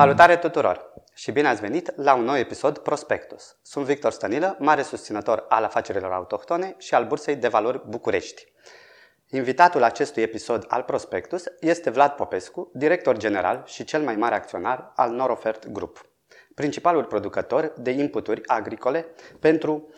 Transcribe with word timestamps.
Salutare 0.00 0.36
tuturor 0.36 0.92
și 1.14 1.32
bine 1.32 1.48
ați 1.48 1.60
venit 1.60 1.96
la 1.96 2.14
un 2.14 2.24
nou 2.24 2.36
episod 2.36 2.78
Prospectus. 2.78 3.56
Sunt 3.62 3.84
Victor 3.84 4.12
Stănilă, 4.12 4.56
mare 4.58 4.82
susținător 4.82 5.44
al 5.48 5.64
afacerilor 5.64 6.12
autohtone 6.12 6.74
și 6.78 6.94
al 6.94 7.06
Bursei 7.06 7.36
de 7.36 7.48
Valori 7.48 7.82
București. 7.88 8.52
Invitatul 9.30 9.82
acestui 9.82 10.22
episod 10.22 10.64
al 10.68 10.82
Prospectus 10.82 11.44
este 11.60 11.90
Vlad 11.90 12.10
Popescu, 12.10 12.70
director 12.74 13.16
general 13.16 13.62
și 13.66 13.84
cel 13.84 14.02
mai 14.02 14.16
mare 14.16 14.34
acționar 14.34 14.92
al 14.94 15.10
Norofert 15.10 15.66
Group, 15.66 16.06
principalul 16.54 17.04
producător 17.04 17.72
de 17.76 17.90
inputuri 17.90 18.40
agricole 18.46 19.06
pentru 19.40 19.88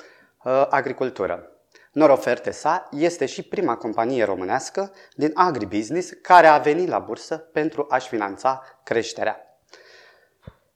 uh, 0.45 0.66
agricultură. 0.70 1.50
Noroferte 1.92 2.50
sa 2.50 2.88
este 2.91 3.27
și 3.27 3.42
prima 3.42 3.77
companie 3.77 4.24
românească 4.24 4.92
din 5.14 5.30
agribusiness 5.34 6.10
care 6.23 6.46
a 6.46 6.59
venit 6.59 6.88
la 6.88 6.98
bursă 6.98 7.37
pentru 7.37 7.87
a-și 7.88 8.09
finanța 8.09 8.62
creșterea. 8.82 9.46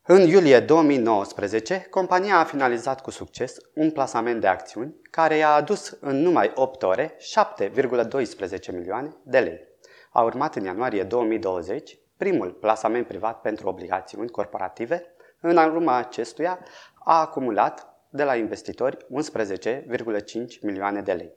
În 0.08 0.20
iulie 0.20 0.60
2019, 0.60 1.86
compania 1.90 2.38
a 2.38 2.44
finalizat 2.44 3.00
cu 3.00 3.10
succes 3.10 3.56
un 3.74 3.90
plasament 3.90 4.40
de 4.40 4.46
acțiuni 4.46 4.94
care 5.10 5.36
i-a 5.36 5.54
adus 5.54 5.96
în 6.00 6.16
numai 6.16 6.52
8 6.54 6.82
ore 6.82 7.16
7,12 7.16 8.72
milioane 8.72 9.16
de 9.22 9.38
lei. 9.38 9.60
A 10.10 10.22
urmat 10.22 10.56
în 10.56 10.64
ianuarie 10.64 11.02
2020 11.02 11.98
primul 12.16 12.50
plasament 12.50 13.06
privat 13.06 13.40
pentru 13.40 13.68
obligațiuni 13.68 14.30
corporative. 14.30 15.02
În 15.40 15.56
urma 15.56 15.96
acestuia 15.96 16.58
a 17.04 17.20
acumulat 17.20 17.86
de 18.10 18.24
la 18.24 18.36
investitori 18.36 18.96
11,5 18.96 20.60
milioane 20.62 21.00
de 21.00 21.12
lei. 21.12 21.32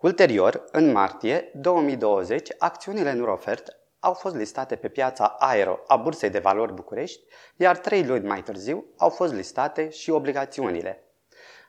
Ulterior, 0.00 0.64
în 0.72 0.92
martie 0.92 1.50
2020, 1.54 2.48
acțiunile 2.58 3.12
Nurofert 3.12 3.79
au 4.00 4.12
fost 4.12 4.34
listate 4.34 4.76
pe 4.76 4.88
piața 4.88 5.36
Aero 5.38 5.78
a 5.86 5.96
Bursei 5.96 6.30
de 6.30 6.38
Valori 6.38 6.74
București, 6.74 7.20
iar 7.56 7.78
trei 7.78 8.04
luni 8.04 8.26
mai 8.26 8.42
târziu 8.42 8.84
au 8.96 9.08
fost 9.08 9.32
listate 9.32 9.90
și 9.90 10.10
obligațiunile. 10.10 11.04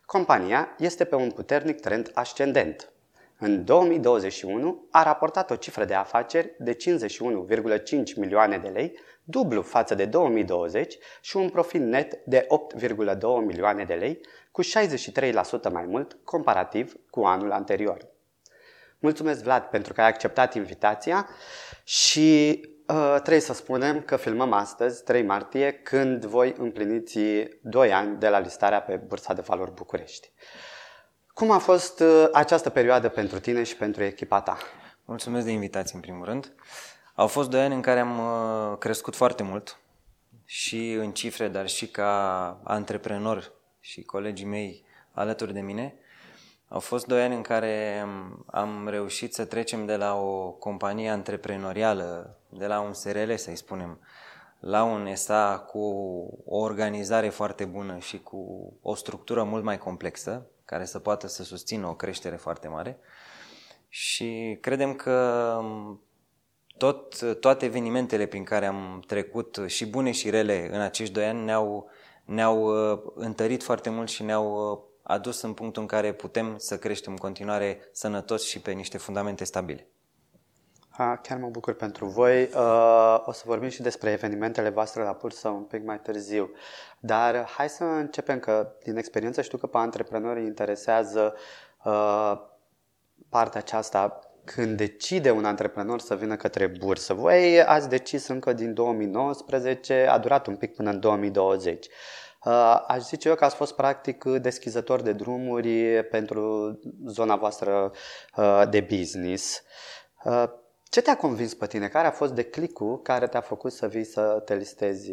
Compania 0.05 0.75
este 0.77 1.05
pe 1.05 1.15
un 1.15 1.31
puternic 1.31 1.79
trend 1.79 2.11
ascendent. 2.13 2.91
În 3.39 3.65
2021 3.65 4.87
a 4.91 5.03
raportat 5.03 5.51
o 5.51 5.55
cifră 5.55 5.85
de 5.85 5.93
afaceri 5.93 6.55
de 6.57 6.75
51,5 6.75 6.79
milioane 8.15 8.57
de 8.57 8.67
lei, 8.67 8.99
dublu 9.23 9.61
față 9.61 9.95
de 9.95 10.05
2020 10.05 10.97
și 11.21 11.37
un 11.37 11.49
profit 11.49 11.81
net 11.81 12.19
de 12.25 12.47
8,2 12.77 13.19
milioane 13.45 13.83
de 13.83 13.93
lei, 13.93 14.19
cu 14.51 14.61
63% 14.63 15.71
mai 15.71 15.85
mult 15.85 16.17
comparativ 16.23 16.95
cu 17.09 17.23
anul 17.23 17.51
anterior. 17.51 18.10
Mulțumesc, 19.01 19.43
Vlad, 19.43 19.63
pentru 19.63 19.93
că 19.93 20.01
ai 20.01 20.07
acceptat 20.07 20.53
invitația 20.53 21.27
și 21.83 22.59
uh, 22.87 23.13
trebuie 23.13 23.39
să 23.39 23.53
spunem 23.53 24.01
că 24.01 24.15
filmăm 24.15 24.53
astăzi, 24.53 25.03
3 25.03 25.23
martie, 25.23 25.71
când 25.71 26.25
voi 26.25 26.55
împliniți 26.57 27.19
2 27.61 27.93
ani 27.93 28.19
de 28.19 28.29
la 28.29 28.39
listarea 28.39 28.81
pe 28.81 28.95
Bursa 28.95 29.33
de 29.33 29.41
Valori 29.41 29.73
București. 29.73 30.31
Cum 31.33 31.51
a 31.51 31.57
fost 31.57 31.99
uh, 31.99 32.27
această 32.31 32.69
perioadă 32.69 33.09
pentru 33.09 33.39
tine 33.39 33.63
și 33.63 33.75
pentru 33.75 34.03
echipa 34.03 34.41
ta? 34.41 34.57
Mulțumesc 35.05 35.45
de 35.45 35.51
invitație, 35.51 35.95
în 35.95 36.01
primul 36.01 36.25
rând. 36.25 36.53
Au 37.15 37.27
fost 37.27 37.49
doi 37.49 37.61
ani 37.61 37.73
în 37.73 37.81
care 37.81 37.99
am 37.99 38.19
uh, 38.19 38.77
crescut 38.77 39.15
foarte 39.15 39.43
mult 39.43 39.79
și 40.45 40.91
în 40.91 41.11
cifre, 41.11 41.47
dar 41.47 41.67
și 41.67 41.87
ca 41.87 42.61
antreprenor 42.63 43.51
și 43.79 44.03
colegii 44.03 44.45
mei 44.45 44.85
alături 45.11 45.53
de 45.53 45.61
mine. 45.61 45.95
Au 46.73 46.79
fost 46.79 47.05
doi 47.05 47.21
ani 47.21 47.35
în 47.35 47.41
care 47.41 48.05
am 48.45 48.87
reușit 48.87 49.33
să 49.33 49.45
trecem 49.45 49.85
de 49.85 49.95
la 49.95 50.15
o 50.15 50.49
companie 50.51 51.09
antreprenorială, 51.09 52.37
de 52.49 52.65
la 52.65 52.79
un 52.79 52.93
SRL, 52.93 53.33
să-i 53.35 53.55
spunem, 53.55 53.99
la 54.59 54.83
un 54.83 55.15
SA 55.15 55.59
cu 55.59 55.79
o 56.45 56.57
organizare 56.57 57.29
foarte 57.29 57.65
bună 57.65 57.97
și 57.97 58.21
cu 58.21 58.73
o 58.81 58.95
structură 58.95 59.43
mult 59.43 59.63
mai 59.63 59.77
complexă, 59.77 60.45
care 60.65 60.85
să 60.85 60.99
poată 60.99 61.27
să 61.27 61.43
susțină 61.43 61.87
o 61.87 61.95
creștere 61.95 62.35
foarte 62.35 62.67
mare. 62.67 62.99
Și 63.87 64.57
credem 64.61 64.93
că 64.93 65.57
tot, 66.77 67.21
toate 67.39 67.65
evenimentele 67.65 68.25
prin 68.25 68.43
care 68.43 68.65
am 68.65 69.03
trecut, 69.07 69.59
și 69.65 69.85
bune 69.85 70.11
și 70.11 70.29
rele, 70.29 70.69
în 70.71 70.81
acești 70.81 71.13
doi 71.13 71.25
ani 71.25 71.43
ne-au, 71.43 71.89
ne-au 72.25 72.91
uh, 72.91 72.99
întărit 73.15 73.63
foarte 73.63 73.89
mult 73.89 74.09
și 74.09 74.23
ne-au 74.23 74.89
uh, 75.03 75.13
adus 75.13 75.41
în 75.41 75.53
punctul 75.53 75.81
în 75.81 75.87
care 75.87 76.13
putem 76.13 76.57
să 76.57 76.77
creștem 76.77 77.11
în 77.11 77.17
continuare 77.17 77.89
sănătoși 77.91 78.49
și 78.49 78.59
pe 78.59 78.71
niște 78.71 78.97
fundamente 78.97 79.43
stabile. 79.43 79.87
Ha, 80.89 81.19
chiar 81.23 81.37
mă 81.37 81.47
bucur 81.47 81.73
pentru 81.73 82.05
voi. 82.05 82.43
Uh, 82.43 83.21
o 83.25 83.31
să 83.31 83.43
vorbim 83.45 83.69
și 83.69 83.81
despre 83.81 84.11
evenimentele 84.11 84.69
voastre 84.69 85.03
la 85.03 85.17
bursă 85.21 85.47
un 85.47 85.63
pic 85.63 85.83
mai 85.83 85.99
târziu. 85.99 86.51
Dar 86.99 87.45
hai 87.45 87.69
să 87.69 87.83
începem 87.83 88.39
că 88.39 88.71
din 88.83 88.97
experiență 88.97 89.41
știu 89.41 89.57
că 89.57 89.67
pe 89.67 89.77
antreprenori 89.77 90.43
interesează 90.43 91.35
uh, 91.83 92.33
partea 93.29 93.59
aceasta 93.59 94.19
când 94.43 94.77
decide 94.77 95.31
un 95.31 95.45
antreprenor 95.45 95.99
să 95.99 96.15
vină 96.15 96.35
către 96.35 96.67
bursă. 96.67 97.13
Voi 97.13 97.63
ați 97.63 97.89
decis 97.89 98.27
încă 98.27 98.53
din 98.53 98.73
2019, 98.73 100.07
a 100.09 100.17
durat 100.17 100.47
un 100.47 100.55
pic 100.55 100.75
până 100.75 100.89
în 100.89 100.99
2020. 100.99 101.87
Uh, 102.45 102.83
aș 102.87 103.01
zice 103.01 103.27
eu 103.27 103.35
că 103.35 103.45
ați 103.45 103.55
fost 103.55 103.75
practic 103.75 104.23
deschizător 104.23 105.01
de 105.01 105.13
drumuri 105.13 106.03
pentru 106.03 106.79
zona 107.05 107.35
voastră 107.35 107.91
uh, 108.35 108.63
de 108.69 108.79
business. 108.79 109.63
Uh, 110.23 110.43
ce 110.83 111.01
te-a 111.01 111.17
convins 111.17 111.53
pe 111.53 111.67
tine? 111.67 111.87
Care 111.87 112.07
a 112.07 112.11
fost 112.11 112.33
declicul 112.33 113.01
care 113.01 113.27
te-a 113.27 113.41
făcut 113.41 113.71
să 113.71 113.87
vii 113.87 114.03
să 114.03 114.41
te 114.45 114.55
listezi 114.55 115.11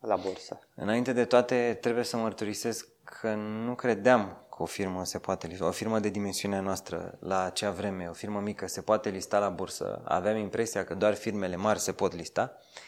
la 0.00 0.16
bursă? 0.16 0.58
Înainte 0.74 1.12
de 1.12 1.24
toate, 1.24 1.78
trebuie 1.80 2.04
să 2.04 2.16
mărturisesc 2.16 2.88
că 3.04 3.34
nu 3.34 3.74
credeam 3.74 4.46
că 4.50 4.62
o 4.62 4.66
firmă 4.66 5.04
se 5.04 5.18
poate 5.18 5.46
lista, 5.46 5.66
o 5.66 5.70
firmă 5.70 5.98
de 5.98 6.08
dimensiunea 6.08 6.60
noastră 6.60 7.18
la 7.20 7.44
acea 7.44 7.70
vreme, 7.70 8.06
o 8.06 8.12
firmă 8.12 8.40
mică 8.40 8.66
se 8.66 8.80
poate 8.80 9.08
lista 9.08 9.38
la 9.38 9.48
bursă. 9.48 10.02
Aveam 10.04 10.36
impresia 10.36 10.84
că 10.84 10.94
doar 10.94 11.14
firmele 11.14 11.56
mari 11.56 11.78
se 11.78 11.92
pot 11.92 12.14
lista. 12.14 12.52
Uh, 12.54 12.87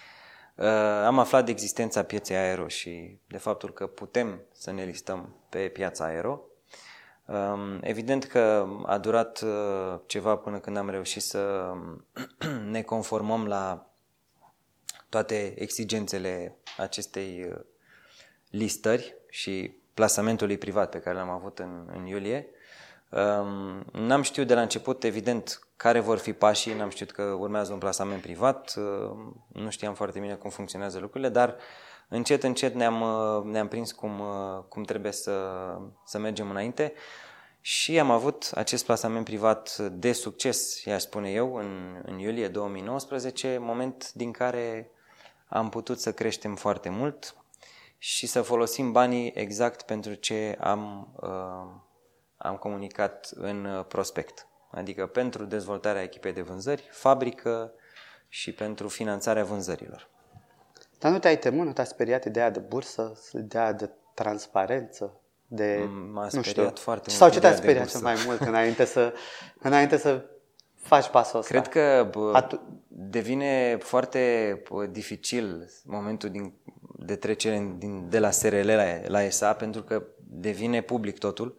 am 1.04 1.19
aflat 1.19 1.44
de 1.44 1.50
existența 1.50 2.03
pieței 2.03 2.37
aero 2.37 2.69
și 2.69 3.19
de 3.26 3.38
faptul 3.38 3.72
că 3.72 3.87
putem 3.87 4.41
să 4.53 4.71
ne 4.71 4.84
listăm 4.84 5.34
pe 5.48 5.69
piața 5.69 6.04
aero. 6.04 6.41
Um, 7.31 7.78
evident 7.81 8.25
că 8.25 8.66
a 8.87 8.98
durat 8.98 9.41
uh, 9.41 10.00
ceva 10.06 10.37
până 10.37 10.59
când 10.59 10.76
am 10.76 10.91
reușit 10.91 11.22
să 11.22 11.72
ne 12.71 12.82
conformăm 12.82 13.47
la 13.47 13.91
toate 15.09 15.54
exigențele 15.56 16.56
acestei 16.77 17.47
uh, 17.50 17.60
listări 18.50 19.16
și 19.28 19.75
plasamentului 19.94 20.59
privat 20.59 20.91
pe 20.91 21.00
care 21.00 21.16
l-am 21.16 21.28
avut 21.28 21.59
în, 21.59 21.91
în 21.94 22.06
iulie. 22.06 22.48
Um, 23.10 23.84
n-am 23.93 24.22
știut 24.22 24.47
de 24.47 24.54
la 24.54 24.60
început, 24.60 25.04
evident, 25.04 25.60
care 25.76 26.00
vor 26.00 26.19
fi 26.19 26.32
pașii, 26.32 26.75
n-am 26.75 26.88
știut 26.88 27.10
că 27.10 27.22
urmează 27.22 27.72
un 27.72 27.78
plasament 27.78 28.22
privat, 28.22 28.75
uh, 28.76 29.10
nu 29.48 29.71
știam 29.71 29.94
foarte 29.94 30.19
bine 30.19 30.34
cum 30.34 30.50
funcționează 30.50 30.98
lucrurile, 30.98 31.28
dar 31.28 31.56
încet, 32.09 32.43
încet 32.43 32.75
ne-am, 32.75 33.00
uh, 33.00 33.44
ne-am 33.44 33.69
prins 33.69 33.93
cum, 33.93 34.21
uh, 34.21 34.62
cum 34.69 34.82
trebuie 34.82 35.12
să, 35.12 35.32
să 36.04 36.19
mergem 36.19 36.50
înainte. 36.50 36.93
Și 37.60 37.98
am 37.98 38.10
avut 38.10 38.50
acest 38.54 38.84
plasament 38.84 39.25
privat 39.25 39.77
de 39.78 40.12
succes, 40.12 40.84
i-aș 40.84 41.03
spune 41.03 41.31
eu, 41.31 41.54
în, 41.54 42.00
în 42.04 42.19
iulie 42.19 42.48
2019, 42.48 43.59
moment 43.60 44.12
din 44.12 44.32
care 44.32 44.91
am 45.48 45.69
putut 45.69 46.00
să 46.00 46.12
creștem 46.12 46.54
foarte 46.54 46.88
mult 46.88 47.34
și 47.98 48.27
să 48.27 48.42
folosim 48.42 48.92
banii 48.92 49.32
exact 49.34 49.82
pentru 49.82 50.15
ce 50.15 50.56
am, 50.60 51.09
uh, 51.21 51.81
am 52.43 52.56
comunicat 52.56 53.31
în 53.34 53.84
prospect 53.89 54.45
adică 54.71 55.06
pentru 55.06 55.45
dezvoltarea 55.45 56.03
echipei 56.03 56.33
de 56.33 56.41
vânzări, 56.41 56.89
fabrică 56.91 57.73
și 58.28 58.53
pentru 58.53 58.89
finanțarea 58.89 59.45
vânzărilor. 59.45 60.09
Dar 60.98 61.13
nu 61.13 61.19
te-ai 61.19 61.39
temut, 61.39 61.66
nu 61.66 61.72
te-a 61.72 61.84
speriat 61.84 62.25
ideea 62.25 62.51
de 62.51 62.59
bursă, 62.59 63.13
ideea 63.33 63.72
de 63.72 63.91
transparență? 64.15 65.21
De, 65.47 65.89
M-a 66.13 66.28
speriat 66.28 66.57
nu 66.57 66.63
știu, 66.63 66.83
foarte 66.83 67.04
mult. 67.07 67.21
Sau 67.21 67.31
ce 67.31 67.41
te-a 67.41 67.54
speriat 67.54 67.91
cel 67.91 68.01
mai 68.01 68.15
mult 68.27 68.41
înainte 68.41 68.84
să, 68.84 69.15
înainte 69.59 69.97
să 69.97 70.25
faci 70.75 71.09
pasul 71.09 71.39
ăsta? 71.39 71.53
Cred 71.53 71.69
că 71.69 72.09
bă, 72.10 72.33
Atu- 72.34 72.83
devine 72.89 73.78
foarte 73.81 74.63
dificil 74.91 75.71
momentul 75.84 76.28
din, 76.28 76.53
de 76.97 77.16
trecere 77.16 77.75
din, 77.78 78.09
de 78.09 78.19
la 78.19 78.31
SRL 78.31 78.71
la, 78.71 78.84
la 79.07 79.28
SA 79.28 79.53
pentru 79.53 79.83
că 79.83 80.03
devine 80.32 80.80
public 80.80 81.18
totul 81.18 81.56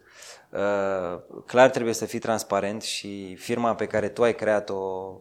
Uh, 0.52 1.22
clar 1.46 1.70
trebuie 1.70 1.94
să 1.94 2.06
fii 2.06 2.20
transparent 2.20 2.82
și 2.82 3.36
firma 3.36 3.76
pe 3.76 3.88
care 3.88 4.10
tu 4.10 4.24
ai 4.24 4.36
creat-o 4.36 5.14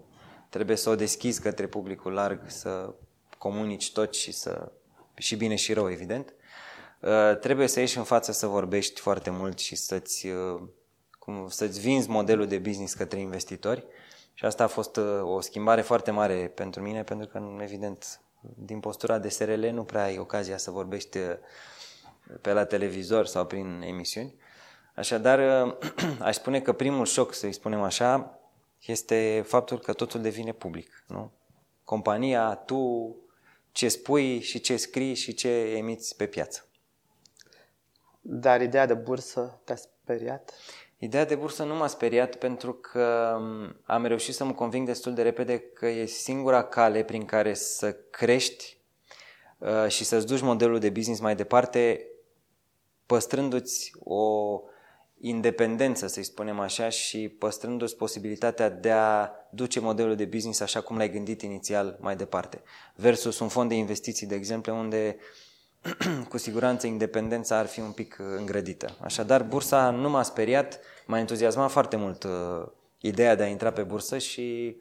trebuie 0.49 0.77
să 0.77 0.91
o 0.91 0.95
deschizi 0.95 1.41
către 1.41 1.67
publicul 1.67 2.13
larg, 2.13 2.41
să 2.47 2.95
comunici 3.39 3.93
tot 3.93 4.15
și 4.15 4.33
să 4.33 4.73
și 5.15 5.37
bine 5.37 5.55
și 5.55 5.73
rău, 5.73 5.91
evident. 5.91 6.35
Uh, 7.01 7.39
trebuie 7.41 7.67
să 7.67 7.81
ieși 7.81 7.99
în 7.99 8.05
față 8.05 8.33
să 8.33 8.47
vorbești 8.47 9.01
foarte 9.01 9.31
mult 9.31 9.59
și 9.59 9.77
să-ți, 9.77 10.27
uh, 10.27 10.61
cum, 11.19 11.49
să-ți 11.49 11.81
vinzi 11.81 12.09
modelul 12.09 12.47
de 12.47 12.59
business 12.59 12.95
către 12.95 13.19
investitori. 13.19 13.87
Și 14.35 14.45
asta 14.45 14.65
a 14.65 14.67
fost 14.67 15.01
o 15.23 15.41
schimbare 15.41 15.81
foarte 15.81 16.11
mare 16.11 16.53
pentru 16.55 16.83
mine, 16.83 17.03
pentru 17.03 17.27
că, 17.27 17.43
evident, 17.61 18.21
din 18.41 18.81
postura 18.81 19.19
de 19.19 19.29
SRL 19.29 19.67
nu 19.67 19.85
prea 19.85 20.03
ai 20.03 20.19
ocazia 20.19 20.57
să 20.57 20.71
vorbești 20.71 21.19
uh, 21.19 21.25
pe 22.41 22.53
la 22.53 22.65
televizor 22.65 23.27
sau 23.27 23.47
prin 23.47 23.83
emisiuni. 23.87 24.35
Așadar, 24.95 25.67
uh, 25.67 25.75
aș 26.29 26.35
spune 26.35 26.61
că 26.61 26.73
primul 26.73 27.07
șoc, 27.07 27.35
să-i 27.35 27.53
spunem 27.53 27.83
așa, 27.83 28.39
este 28.87 29.43
faptul 29.47 29.79
că 29.79 29.93
totul 29.93 30.21
devine 30.21 30.53
public. 30.53 31.05
Nu? 31.07 31.33
Compania, 31.85 32.55
tu, 32.55 33.17
ce 33.73 33.89
spui 33.89 34.41
și 34.41 34.61
ce 34.61 34.77
scrii 34.77 35.15
și 35.15 35.35
ce 35.35 35.49
emiți 35.49 36.17
pe 36.17 36.27
piață. 36.27 36.65
Dar 38.21 38.61
ideea 38.61 38.87
de 38.87 38.95
bursă 38.95 39.61
te-a 39.65 39.77
speriat? 39.77 40.53
Ideea 40.99 41.25
de 41.25 41.35
bursă 41.35 41.65
nu 41.65 41.75
m-a 41.75 41.87
speriat 41.87 42.35
pentru 42.35 42.73
că 42.73 43.37
am 43.85 44.05
reușit 44.07 44.35
să 44.35 44.45
mă 44.45 44.53
conving 44.53 44.87
destul 44.87 45.15
de 45.15 45.23
repede 45.23 45.59
că 45.59 45.87
e 45.87 46.07
singura 46.07 46.65
cale 46.65 47.03
prin 47.03 47.25
care 47.25 47.55
să 47.55 47.93
crești 48.11 48.79
uh, 49.59 49.89
și 49.89 50.05
să-ți 50.05 50.27
duci 50.27 50.41
modelul 50.41 50.79
de 50.79 50.91
business 50.91 51.21
mai 51.21 51.37
departe, 51.37 52.07
păstrându-ți 53.11 53.93
o 54.05 54.61
independență, 55.21 56.07
să-i 56.07 56.23
spunem 56.23 56.61
așa, 56.61 56.89
și 56.89 57.29
păstrându-ți 57.29 57.97
posibilitatea 57.97 58.71
de 58.71 58.91
a 58.91 59.31
duce 59.51 59.81
modelul 59.81 60.17
de 60.17 60.25
business 60.25 60.61
așa 60.61 60.81
cum 60.81 60.97
l-ai 60.97 61.11
gândit 61.11 61.43
inițial 61.43 61.97
mai 62.01 62.17
departe. 62.17 62.63
Versus 62.95 63.39
un 63.39 63.49
fond 63.49 63.69
de 63.69 63.75
investiții, 63.75 64.27
de 64.27 64.35
exemplu, 64.35 64.77
unde 64.77 65.17
cu 66.31 66.39
siguranță 66.39 66.87
independența 66.87 67.57
ar 67.57 67.67
fi 67.67 67.81
un 67.81 67.91
pic 67.91 68.17
uh, 68.21 68.27
îngrădită. 68.37 68.97
Așadar, 69.01 69.43
bursa 69.43 69.91
nu 69.91 70.11
m-a 70.11 70.23
speriat, 70.23 70.81
m-a 71.07 71.19
entuziasmat 71.19 71.71
foarte 71.71 71.97
mult 71.97 72.25
uh, 72.25 72.67
ideea 72.99 73.35
de 73.35 73.43
a 73.43 73.47
intra 73.47 73.73
pe 73.73 73.83
bursă 73.83 74.19
și 74.19 74.77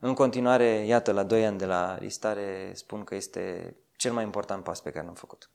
în 0.00 0.14
continuare, 0.14 0.84
iată, 0.86 1.12
la 1.12 1.22
2 1.22 1.46
ani 1.46 1.58
de 1.58 1.66
la 1.66 1.96
listare, 2.00 2.70
spun 2.74 3.04
că 3.04 3.14
este 3.14 3.76
cel 3.96 4.12
mai 4.12 4.24
important 4.24 4.64
pas 4.64 4.80
pe 4.80 4.90
care 4.90 5.04
l-am 5.04 5.14
făcut. 5.14 5.50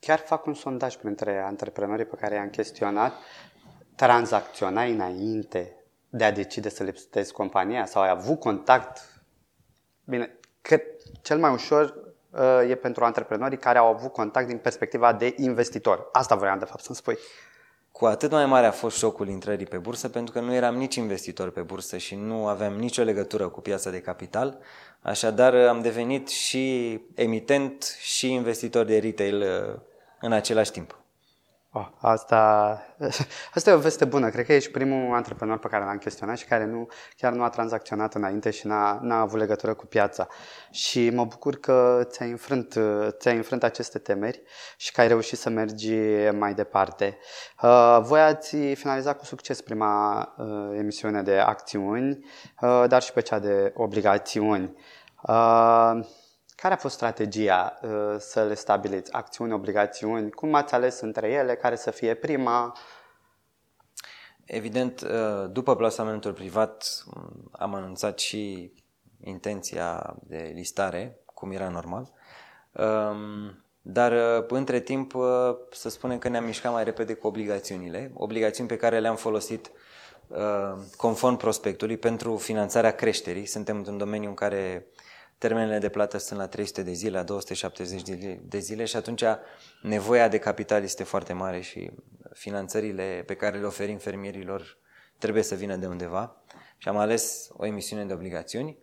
Chiar 0.00 0.18
fac 0.18 0.46
un 0.46 0.54
sondaj 0.54 0.96
printre 0.96 1.38
antreprenorii 1.38 2.04
pe 2.04 2.16
care 2.16 2.34
i-am 2.34 2.48
chestionat. 2.48 3.12
Tranzacționai 3.94 4.92
înainte 4.92 5.74
de 6.08 6.24
a 6.24 6.32
decide 6.32 6.68
să 6.68 6.82
lipsitezi 6.82 7.32
compania 7.32 7.86
sau 7.86 8.02
ai 8.02 8.08
avut 8.08 8.40
contact? 8.40 9.22
Bine, 10.04 10.38
cred 10.60 10.82
cel 11.22 11.38
mai 11.38 11.52
ușor 11.52 11.94
e 12.68 12.74
pentru 12.74 13.04
antreprenorii 13.04 13.58
care 13.58 13.78
au 13.78 13.86
avut 13.86 14.12
contact 14.12 14.46
din 14.46 14.58
perspectiva 14.58 15.12
de 15.12 15.34
investitor. 15.36 16.08
Asta 16.12 16.34
vreau 16.34 16.58
de 16.58 16.64
fapt 16.64 16.82
să-mi 16.82 16.96
spui. 16.96 17.18
Cu 17.92 18.06
atât 18.06 18.30
mai 18.30 18.46
mare 18.46 18.66
a 18.66 18.70
fost 18.70 18.96
șocul 18.96 19.28
intrării 19.28 19.66
pe 19.66 19.78
bursă 19.78 20.08
pentru 20.08 20.32
că 20.32 20.40
nu 20.40 20.54
eram 20.54 20.76
nici 20.76 20.94
investitor 20.94 21.50
pe 21.50 21.60
bursă 21.60 21.96
și 21.96 22.14
nu 22.14 22.46
aveam 22.46 22.72
nicio 22.72 23.02
legătură 23.02 23.48
cu 23.48 23.60
piața 23.60 23.90
de 23.90 24.00
capital. 24.00 24.58
Așadar 25.00 25.54
am 25.54 25.80
devenit 25.80 26.28
și 26.28 26.98
emitent 27.14 27.82
și 28.00 28.32
investitor 28.32 28.84
de 28.84 28.98
retail 28.98 29.40
uh, 29.40 29.80
în 30.20 30.32
același 30.32 30.70
timp. 30.70 31.00
Oh, 31.72 31.88
asta, 31.98 32.82
asta 33.54 33.70
e 33.70 33.72
o 33.72 33.78
veste 33.78 34.04
bună. 34.04 34.28
Cred 34.28 34.44
că 34.44 34.52
ești 34.52 34.70
primul 34.70 35.14
antreprenor 35.14 35.58
pe 35.58 35.68
care 35.68 35.84
l-am 35.84 35.98
chestionat 35.98 36.38
și 36.38 36.44
care 36.44 36.64
nu, 36.64 36.88
chiar 37.16 37.32
nu 37.32 37.42
a 37.42 37.48
tranzacționat 37.48 38.14
înainte 38.14 38.50
și 38.50 38.66
n-a, 38.66 38.98
n-a 39.02 39.20
avut 39.20 39.38
legătură 39.38 39.74
cu 39.74 39.86
piața. 39.86 40.26
Și 40.70 41.10
mă 41.10 41.24
bucur 41.24 41.56
că 41.56 42.02
ți-ai 42.04 42.30
înfrânt, 42.30 42.78
ți-ai 43.10 43.36
înfrânt 43.36 43.62
aceste 43.62 43.98
temeri 43.98 44.42
și 44.76 44.92
că 44.92 45.00
ai 45.00 45.08
reușit 45.08 45.38
să 45.38 45.50
mergi 45.50 45.94
mai 46.30 46.54
departe. 46.54 47.18
Uh, 47.62 47.98
voi 48.00 48.20
ați 48.20 48.56
finalizat 48.56 49.18
cu 49.18 49.24
succes 49.24 49.60
prima 49.60 50.20
uh, 50.36 50.78
emisiune 50.78 51.22
de 51.22 51.38
acțiuni, 51.38 52.18
uh, 52.60 52.84
dar 52.88 53.02
și 53.02 53.12
pe 53.12 53.20
cea 53.20 53.38
de 53.38 53.72
obligațiuni. 53.76 54.76
Care 56.60 56.74
a 56.74 56.76
fost 56.76 56.94
strategia 56.94 57.78
uh, 57.82 58.16
să 58.18 58.44
le 58.44 58.54
stabiliți? 58.54 59.12
Acțiuni, 59.12 59.52
obligațiuni? 59.52 60.30
Cum 60.30 60.54
ați 60.54 60.74
ales 60.74 61.00
între 61.00 61.28
ele? 61.30 61.54
Care 61.54 61.76
să 61.76 61.90
fie 61.90 62.14
prima? 62.14 62.76
Evident, 64.44 65.00
uh, 65.00 65.50
după 65.50 65.76
plasamentul 65.76 66.32
privat 66.32 67.04
am 67.52 67.74
anunțat 67.74 68.18
și 68.18 68.72
intenția 69.24 70.16
de 70.22 70.50
listare, 70.54 71.18
cum 71.24 71.50
era 71.50 71.68
normal. 71.68 72.12
Um, 72.72 73.64
dar 73.80 74.12
uh, 74.12 74.44
între 74.48 74.80
timp 74.80 75.14
să 75.70 75.88
spunem 75.88 76.18
că 76.18 76.28
ne-am 76.28 76.44
mișcat 76.44 76.72
mai 76.72 76.84
repede 76.84 77.14
cu 77.14 77.26
obligațiunile, 77.26 78.10
obligațiuni 78.14 78.68
pe 78.68 78.76
care 78.76 78.98
le-am 78.98 79.16
folosit 79.16 79.70
conform 80.96 81.36
prospectului 81.36 81.96
pentru 81.96 82.36
finanțarea 82.36 82.90
creșterii. 82.90 83.46
Suntem 83.46 83.76
într-un 83.76 83.98
domeniu 83.98 84.28
în 84.28 84.34
care 84.34 84.86
termenele 85.40 85.78
de 85.78 85.88
plată 85.88 86.18
sunt 86.18 86.38
la 86.38 86.46
300 86.46 86.82
de 86.82 86.92
zile, 86.92 87.16
la 87.16 87.22
270 87.22 88.02
de 88.42 88.58
zile 88.58 88.84
și 88.84 88.96
atunci 88.96 89.22
nevoia 89.82 90.28
de 90.28 90.38
capital 90.38 90.82
este 90.82 91.04
foarte 91.04 91.32
mare 91.32 91.60
și 91.60 91.90
finanțările 92.32 93.22
pe 93.26 93.34
care 93.34 93.58
le 93.58 93.66
oferim 93.66 93.98
fermierilor 93.98 94.78
trebuie 95.18 95.42
să 95.42 95.54
vină 95.54 95.76
de 95.76 95.86
undeva 95.86 96.42
și 96.76 96.88
am 96.88 96.96
ales 96.96 97.48
o 97.52 97.66
emisiune 97.66 98.04
de 98.04 98.12
obligațiuni. 98.12 98.78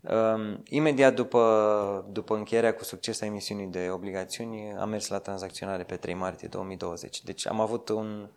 Um, 0.00 0.62
imediat 0.64 1.14
după, 1.14 2.08
după 2.10 2.34
încheierea 2.34 2.74
cu 2.74 2.84
succes 2.84 3.20
a 3.20 3.26
emisiunii 3.26 3.66
de 3.66 3.88
obligațiuni 3.90 4.74
am 4.78 4.88
mers 4.88 5.08
la 5.08 5.18
tranzacționare 5.18 5.82
pe 5.82 5.96
3 5.96 6.14
martie 6.14 6.48
2020. 6.48 7.22
Deci 7.22 7.46
am 7.46 7.60
avut 7.60 7.88
un, 7.88 8.30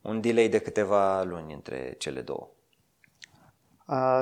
un 0.00 0.20
delay 0.20 0.48
de 0.48 0.58
câteva 0.58 1.22
luni 1.22 1.52
între 1.52 1.94
cele 1.98 2.20
două. 2.20 2.50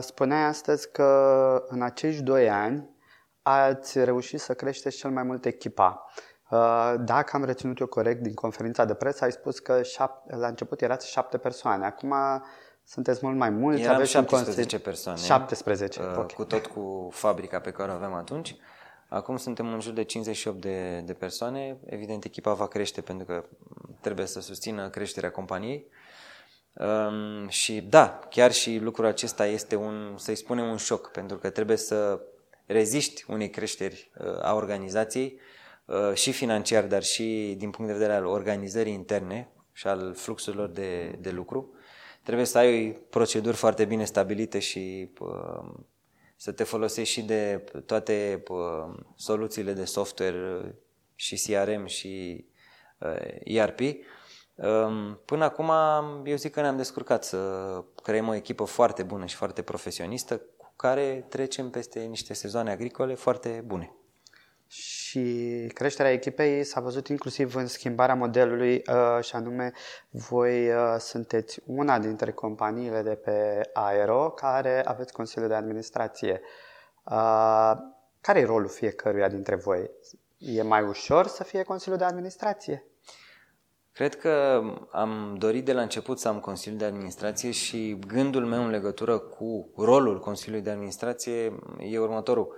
Spuneai 0.00 0.44
astăzi 0.44 0.91
că 0.93 1.65
în 1.69 1.82
acești 1.82 2.23
doi 2.23 2.50
ani 2.50 2.88
ați 3.43 4.05
reușit 4.05 4.41
să 4.41 4.55
creșteți 4.55 4.97
cel 4.97 5.11
mai 5.11 5.23
mult 5.23 5.44
echipa. 5.44 6.06
Dacă 6.99 7.31
am 7.32 7.44
reținut 7.44 7.79
eu 7.79 7.87
corect 7.87 8.23
din 8.23 8.35
conferința 8.35 8.85
de 8.85 8.94
presă, 8.94 9.25
ai 9.25 9.32
spus 9.32 9.59
că 9.59 9.82
șap- 9.82 10.25
la 10.26 10.47
început 10.47 10.81
erați 10.81 11.11
șapte 11.11 11.38
persoane. 11.38 11.87
Acum 11.87 12.15
sunteți 12.85 13.20
mult 13.23 13.37
mai 13.37 13.50
mulți. 13.50 13.82
Eram 13.82 13.94
aveți 13.94 14.11
17 14.11 14.76
un 14.76 14.82
persoane. 14.82 15.19
17, 15.19 16.00
uh, 16.00 16.06
okay. 16.12 16.26
Cu 16.37 16.44
tot 16.44 16.67
cu 16.67 17.09
fabrica 17.12 17.61
pe 17.61 17.70
care 17.70 17.91
o 17.91 17.94
aveam 17.94 18.15
atunci. 18.15 18.56
Acum 19.09 19.37
suntem 19.37 19.73
în 19.73 19.81
jur 19.81 19.93
de 19.93 20.03
58 20.03 20.61
de, 20.61 21.03
de 21.05 21.12
persoane. 21.12 21.79
Evident, 21.85 22.25
echipa 22.25 22.53
va 22.53 22.67
crește 22.67 23.00
pentru 23.00 23.26
că 23.26 23.44
trebuie 24.00 24.26
să 24.26 24.41
susțină 24.41 24.88
creșterea 24.88 25.31
companiei. 25.31 25.87
Um, 26.79 27.49
și 27.49 27.81
da, 27.81 28.19
chiar 28.31 28.53
și 28.53 28.79
lucrul 28.79 29.07
acesta 29.07 29.47
este 29.47 29.77
un, 29.77 30.15
să-i 30.17 30.35
spunem, 30.35 30.71
un 30.71 30.77
șoc, 30.77 31.11
pentru 31.11 31.37
că 31.37 31.51
trebuie 31.51 31.77
să 31.77 32.21
reziști 32.67 33.25
unei 33.29 33.51
creșteri 33.51 34.11
uh, 34.19 34.43
a 34.43 34.55
organizației 34.55 35.39
uh, 35.85 36.15
și 36.15 36.32
financiar, 36.32 36.85
dar 36.85 37.03
și 37.03 37.55
din 37.58 37.70
punct 37.70 37.91
de 37.91 37.97
vedere 37.99 38.17
al 38.17 38.27
organizării 38.27 38.93
interne 38.93 39.49
și 39.73 39.87
al 39.87 40.15
fluxurilor 40.15 40.69
de, 40.69 41.17
de 41.20 41.31
lucru. 41.31 41.73
Trebuie 42.23 42.47
să 42.47 42.58
ai 42.58 42.99
proceduri 43.11 43.56
foarte 43.56 43.85
bine 43.85 44.05
stabilite 44.05 44.58
și 44.58 45.11
uh, 45.19 45.70
să 46.37 46.53
te 46.53 46.65
folosești 46.65 47.13
și 47.13 47.23
de 47.23 47.65
toate 47.87 48.43
uh, 48.49 48.94
soluțiile 49.17 49.73
de 49.73 49.85
software 49.85 50.75
și 51.15 51.43
CRM 51.47 51.87
și 51.87 52.44
uh, 52.99 53.17
ERP 53.44 53.81
Până 55.24 55.44
acum, 55.44 55.70
eu 56.24 56.36
zic 56.36 56.53
că 56.53 56.60
ne-am 56.60 56.77
descurcat 56.77 57.24
să 57.24 57.38
creăm 58.03 58.29
o 58.29 58.34
echipă 58.34 58.65
foarte 58.65 59.03
bună 59.03 59.27
și 59.27 59.36
foarte 59.36 59.62
profesionistă 59.62 60.41
cu 60.56 60.72
care 60.77 61.27
trecem 61.29 61.70
peste 61.70 62.00
niște 62.00 62.34
sezoane 62.34 62.70
agricole 62.70 63.15
foarte 63.15 63.62
bune. 63.67 63.93
Și 64.67 65.24
creșterea 65.74 66.12
echipei 66.12 66.65
s-a 66.65 66.81
văzut 66.81 67.08
inclusiv 67.08 67.55
în 67.55 67.67
schimbarea 67.67 68.15
modelului 68.15 68.74
uh, 68.74 69.24
și 69.24 69.34
anume 69.36 69.72
voi 70.10 70.69
uh, 70.69 70.96
sunteți 70.98 71.60
una 71.67 71.98
dintre 71.98 72.32
companiile 72.32 73.03
de 73.03 73.15
pe 73.15 73.60
Aero 73.72 74.31
care 74.31 74.82
aveți 74.84 75.12
Consiliul 75.12 75.50
de 75.50 75.56
Administrație. 75.56 76.41
Uh, 77.05 77.72
care 78.20 78.41
e 78.41 78.44
rolul 78.44 78.69
fiecăruia 78.69 79.29
dintre 79.29 79.55
voi? 79.55 79.91
E 80.38 80.62
mai 80.62 80.82
ușor 80.82 81.27
să 81.27 81.44
fie 81.44 81.62
Consiliul 81.62 81.98
de 81.98 82.05
Administrație? 82.05 82.84
Cred 83.98 84.17
că 84.17 84.62
am 84.90 85.36
dorit 85.38 85.64
de 85.64 85.72
la 85.72 85.82
început 85.82 86.19
să 86.19 86.28
am 86.28 86.40
Consiliul 86.40 86.78
de 86.78 86.84
Administrație 86.84 87.50
și 87.50 87.98
gândul 88.06 88.44
meu 88.44 88.64
în 88.64 88.70
legătură 88.70 89.19
cu 89.19 89.70
rolul 89.76 90.20
Consiliului 90.20 90.64
de 90.64 90.70
Administrație 90.70 91.58
e 91.78 91.98
următorul. 91.98 92.55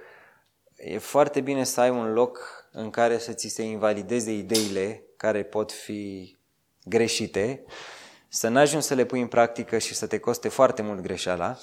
E 0.76 0.98
foarte 0.98 1.40
bine 1.40 1.64
să 1.64 1.80
ai 1.80 1.90
un 1.90 2.12
loc 2.12 2.38
în 2.72 2.90
care 2.90 3.18
să 3.18 3.32
ți 3.32 3.48
se 3.48 3.62
invalideze 3.62 4.32
ideile 4.32 5.04
care 5.16 5.42
pot 5.42 5.72
fi 5.72 6.36
greșite, 6.84 7.64
să 8.28 8.48
n-ajungi 8.48 8.86
să 8.86 8.94
le 8.94 9.04
pui 9.04 9.20
în 9.20 9.28
practică 9.28 9.78
și 9.78 9.94
să 9.94 10.06
te 10.06 10.18
coste 10.18 10.48
foarte 10.48 10.82
mult 10.82 11.00
greșeala. 11.00 11.56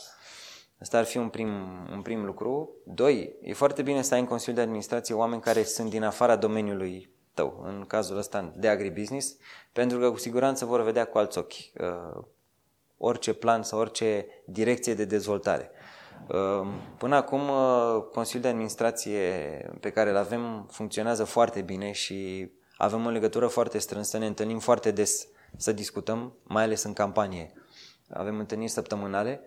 Asta 0.79 0.97
ar 0.97 1.05
fi 1.05 1.17
un 1.17 1.29
prim, 1.29 1.49
un 1.91 2.01
prim 2.01 2.25
lucru. 2.25 2.75
Doi, 2.85 3.35
e 3.41 3.53
foarte 3.53 3.81
bine 3.81 4.01
să 4.01 4.13
ai 4.13 4.19
în 4.19 4.25
Consiliul 4.25 4.55
de 4.55 4.61
Administrație 4.61 5.15
oameni 5.15 5.41
care 5.41 5.63
sunt 5.63 5.89
din 5.89 6.03
afara 6.03 6.35
domeniului 6.35 7.15
tău, 7.37 7.63
în 7.65 7.85
cazul 7.87 8.17
ăsta 8.17 8.53
de 8.55 8.67
agribusiness, 8.67 9.35
pentru 9.77 9.99
că 9.99 10.11
cu 10.11 10.17
siguranță 10.17 10.65
vor 10.65 10.81
vedea 10.81 11.05
cu 11.05 11.17
alți 11.17 11.37
ochi 11.37 11.53
uh, 11.53 12.23
orice 12.97 13.33
plan 13.33 13.63
sau 13.63 13.79
orice 13.79 14.25
direcție 14.45 14.93
de 14.93 15.05
dezvoltare. 15.05 15.71
Uh, 16.27 16.67
până 16.97 17.15
acum, 17.15 17.49
uh, 17.49 18.03
Consiliul 18.11 18.43
de 18.43 18.47
Administrație 18.47 19.19
pe 19.79 19.89
care 19.89 20.09
îl 20.09 20.15
avem 20.15 20.67
funcționează 20.71 21.23
foarte 21.23 21.61
bine 21.61 21.91
și 21.91 22.51
avem 22.77 23.05
o 23.05 23.09
legătură 23.09 23.47
foarte 23.47 23.77
strânsă, 23.77 24.17
ne 24.17 24.25
întâlnim 24.25 24.59
foarte 24.59 24.91
des 24.91 25.27
să 25.57 25.71
discutăm, 25.71 26.33
mai 26.43 26.63
ales 26.63 26.83
în 26.83 26.93
campanie. 26.93 27.53
Avem 28.09 28.39
întâlniri 28.39 28.71
săptămânale 28.71 29.41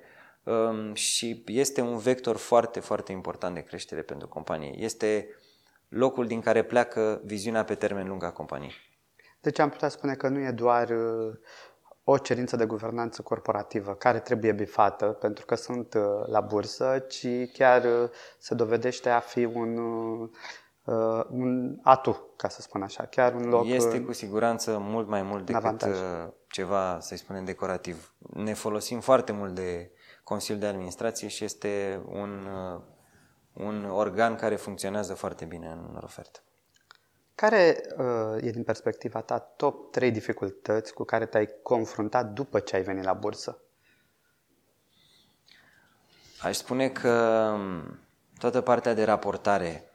um, 0.45 0.95
și 0.95 1.43
este 1.47 1.81
un 1.81 1.99
vector 1.99 2.37
foarte, 2.37 2.81
foarte 2.81 3.13
important 3.13 3.55
de 3.55 3.61
creștere 3.61 4.03
pentru 4.03 4.29
companie. 4.29 4.75
Este 4.79 5.29
locul 5.89 6.27
din 6.27 6.41
care 6.41 6.63
pleacă 6.63 7.21
viziunea 7.25 7.65
pe 7.65 7.75
termen 7.75 8.09
lung 8.09 8.25
a 8.25 8.31
companiei. 8.31 8.90
Deci 9.41 9.59
am 9.59 9.69
putea 9.69 9.89
spune 9.89 10.15
că 10.15 10.29
nu 10.29 10.39
e 10.39 10.51
doar 10.51 10.91
uh, 10.91 11.35
o 12.05 12.19
cerință 12.19 12.57
de 12.57 12.65
guvernanță 12.65 13.23
corporativă 13.23 13.95
care 13.95 14.19
trebuie 14.19 14.53
bifată 14.53 15.07
pentru 15.07 15.45
că 15.47 15.55
sunt 15.55 15.95
uh, 15.95 16.03
la 16.27 16.41
bursă, 16.41 17.05
ci 17.09 17.27
chiar 17.53 17.85
uh, 17.85 18.11
se 18.39 18.55
dovedește 18.55 19.09
a 19.09 19.21
fi 19.21 19.45
un, 19.45 19.79
un 21.29 21.79
atu, 21.83 22.33
ca 22.37 22.49
să 22.49 22.61
spun 22.61 22.83
așa, 22.83 23.05
chiar 23.05 23.35
un 23.35 23.49
loc... 23.49 23.67
Este 23.67 24.01
cu 24.01 24.13
siguranță 24.13 24.79
mult 24.79 25.09
mai 25.09 25.23
mult 25.23 25.47
decât 25.47 25.65
avantaj. 25.65 25.97
ceva, 26.49 26.99
să-i 27.01 27.17
spunem, 27.17 27.45
decorativ. 27.45 28.15
Ne 28.19 28.55
folosim 28.55 29.01
foarte 29.01 29.33
mult 29.33 29.55
de 29.55 29.91
Consiliul 30.25 30.61
de 30.61 30.67
Administrație 30.69 31.29
și 31.29 31.45
este 31.45 32.03
un, 32.07 32.47
un 33.53 33.85
organ 33.85 34.35
care 34.35 34.57
funcționează 34.57 35.15
foarte 35.15 35.45
bine 35.45 35.67
în 35.67 36.01
ofertă. 36.03 36.41
Care 37.41 37.83
uh, 37.97 38.43
e, 38.43 38.51
din 38.51 38.63
perspectiva 38.63 39.21
ta, 39.21 39.39
top 39.39 39.93
3 39.93 40.11
dificultăți 40.11 40.93
cu 40.93 41.05
care 41.05 41.27
te-ai 41.27 41.49
confruntat 41.63 42.27
după 42.33 42.61
ce 42.61 42.77
ai 42.77 42.83
venit 42.83 43.05
la 43.05 43.13
bursă? 43.13 43.63
Aș 46.41 46.57
spune 46.57 46.89
că 46.89 47.11
um, 47.55 47.99
toată 48.39 48.61
partea 48.61 48.95
de 48.95 49.05
raportare, 49.05 49.93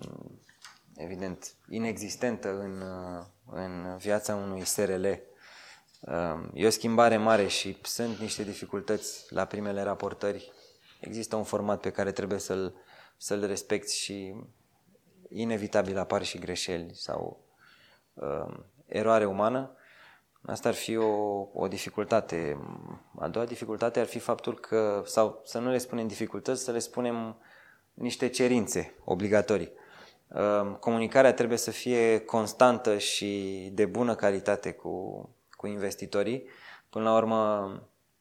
um, 0.00 0.40
evident, 0.96 1.54
inexistentă 1.68 2.58
în, 2.58 2.80
uh, 2.80 3.24
în 3.52 3.96
viața 3.96 4.34
unui 4.34 4.64
SRL, 4.64 5.06
um, 6.00 6.50
e 6.54 6.66
o 6.66 6.70
schimbare 6.70 7.16
mare 7.16 7.46
și 7.46 7.78
sunt 7.82 8.18
niște 8.18 8.42
dificultăți 8.42 9.26
la 9.32 9.44
primele 9.44 9.82
raportări. 9.82 10.52
Există 11.00 11.36
un 11.36 11.44
format 11.44 11.80
pe 11.80 11.90
care 11.90 12.12
trebuie 12.12 12.38
să-l, 12.38 12.74
să-l 13.16 13.46
respecti 13.46 13.96
și 13.96 14.34
inevitabil 15.28 15.98
apar 15.98 16.22
și 16.22 16.38
greșeli 16.38 16.90
sau 16.94 17.40
uh, 18.14 18.54
eroare 18.86 19.24
umană, 19.24 19.76
asta 20.42 20.68
ar 20.68 20.74
fi 20.74 20.96
o, 20.96 21.48
o 21.52 21.68
dificultate. 21.68 22.58
A 23.18 23.28
doua 23.28 23.44
dificultate 23.44 24.00
ar 24.00 24.06
fi 24.06 24.18
faptul 24.18 24.58
că, 24.58 25.02
sau 25.06 25.40
să 25.44 25.58
nu 25.58 25.70
le 25.70 25.78
spunem 25.78 26.06
dificultăți, 26.06 26.64
să 26.64 26.70
le 26.70 26.78
spunem 26.78 27.36
niște 27.94 28.28
cerințe 28.28 28.94
obligatorii. 29.04 29.72
Uh, 30.28 30.76
comunicarea 30.80 31.34
trebuie 31.34 31.58
să 31.58 31.70
fie 31.70 32.18
constantă 32.18 32.98
și 32.98 33.70
de 33.72 33.86
bună 33.86 34.14
calitate 34.14 34.72
cu, 34.72 35.28
cu 35.50 35.66
investitorii. 35.66 36.44
Până 36.90 37.04
la 37.04 37.16
urmă, 37.16 37.72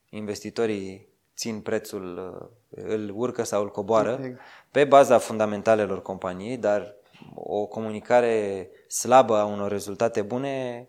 investitorii 0.10 1.08
țin 1.38 1.62
prețul, 1.62 2.38
uh, 2.72 2.84
îl 2.88 3.12
urcă 3.16 3.44
sau 3.44 3.62
îl 3.62 3.72
coboară 3.72 4.20
pe 4.72 4.86
baza 4.86 5.18
fundamentalelor 5.18 6.02
companiei, 6.02 6.58
dar 6.58 6.96
o 7.36 7.66
comunicare 7.66 8.70
slabă 8.88 9.38
a 9.38 9.46
unor 9.46 9.72
rezultate 9.72 10.22
bune 10.22 10.88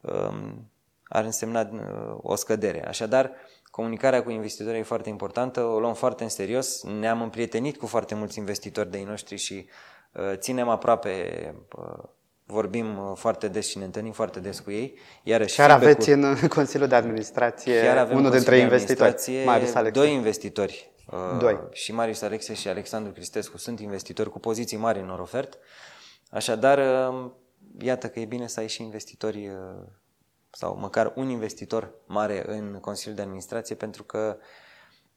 um, 0.00 0.70
ar 1.08 1.24
însemna 1.24 1.60
uh, 1.60 2.18
o 2.22 2.34
scădere. 2.34 2.86
Așadar, 2.86 3.32
comunicarea 3.70 4.22
cu 4.22 4.30
investitorii 4.30 4.80
e 4.80 4.82
foarte 4.82 5.08
importantă, 5.08 5.62
o 5.62 5.80
luăm 5.80 5.94
foarte 5.94 6.22
în 6.22 6.28
serios, 6.28 6.82
ne-am 6.82 7.22
împrietenit 7.22 7.76
cu 7.76 7.86
foarte 7.86 8.14
mulți 8.14 8.38
investitori 8.38 8.90
de 8.90 9.04
noștri 9.06 9.36
și 9.36 9.66
uh, 10.12 10.32
ținem 10.34 10.68
aproape 10.68 11.54
uh, 11.78 12.04
vorbim 12.46 13.14
foarte 13.14 13.48
des 13.48 13.68
și 13.68 13.78
ne 13.78 13.84
întâlnim 13.84 14.12
foarte 14.12 14.40
des 14.40 14.60
cu 14.60 14.70
ei. 14.70 14.98
Iarăși, 15.22 15.56
chiar 15.56 15.70
aveți 15.70 16.10
cu... 16.10 16.16
în 16.16 16.36
Consiliul 16.48 16.88
de 16.88 16.94
Administrație 16.94 18.06
unul 18.12 18.30
dintre 18.30 18.58
investitori, 18.58 19.44
Marius 19.44 19.74
Alexe. 19.74 20.00
Doi 20.00 20.12
investitori 20.12 20.94
Uh, 21.06 21.38
Doi. 21.38 21.68
Și 21.72 21.92
Marius 21.92 22.22
Alexe 22.22 22.54
și 22.54 22.68
Alexandru 22.68 23.12
Cristescu 23.12 23.58
sunt 23.58 23.80
investitori 23.80 24.30
cu 24.30 24.38
poziții 24.38 24.76
mari 24.76 24.98
în 24.98 25.06
Norofert. 25.06 25.58
Așadar, 26.30 26.78
uh, 26.78 27.30
iată 27.78 28.08
că 28.08 28.20
e 28.20 28.24
bine 28.24 28.46
să 28.46 28.60
ai 28.60 28.68
și 28.68 28.82
investitori 28.82 29.48
uh, 29.48 29.54
sau 30.50 30.76
măcar 30.76 31.12
un 31.16 31.28
investitor 31.28 31.94
mare 32.06 32.44
în 32.46 32.78
Consiliul 32.80 33.16
de 33.16 33.22
Administrație 33.22 33.74
pentru 33.74 34.02
că 34.02 34.36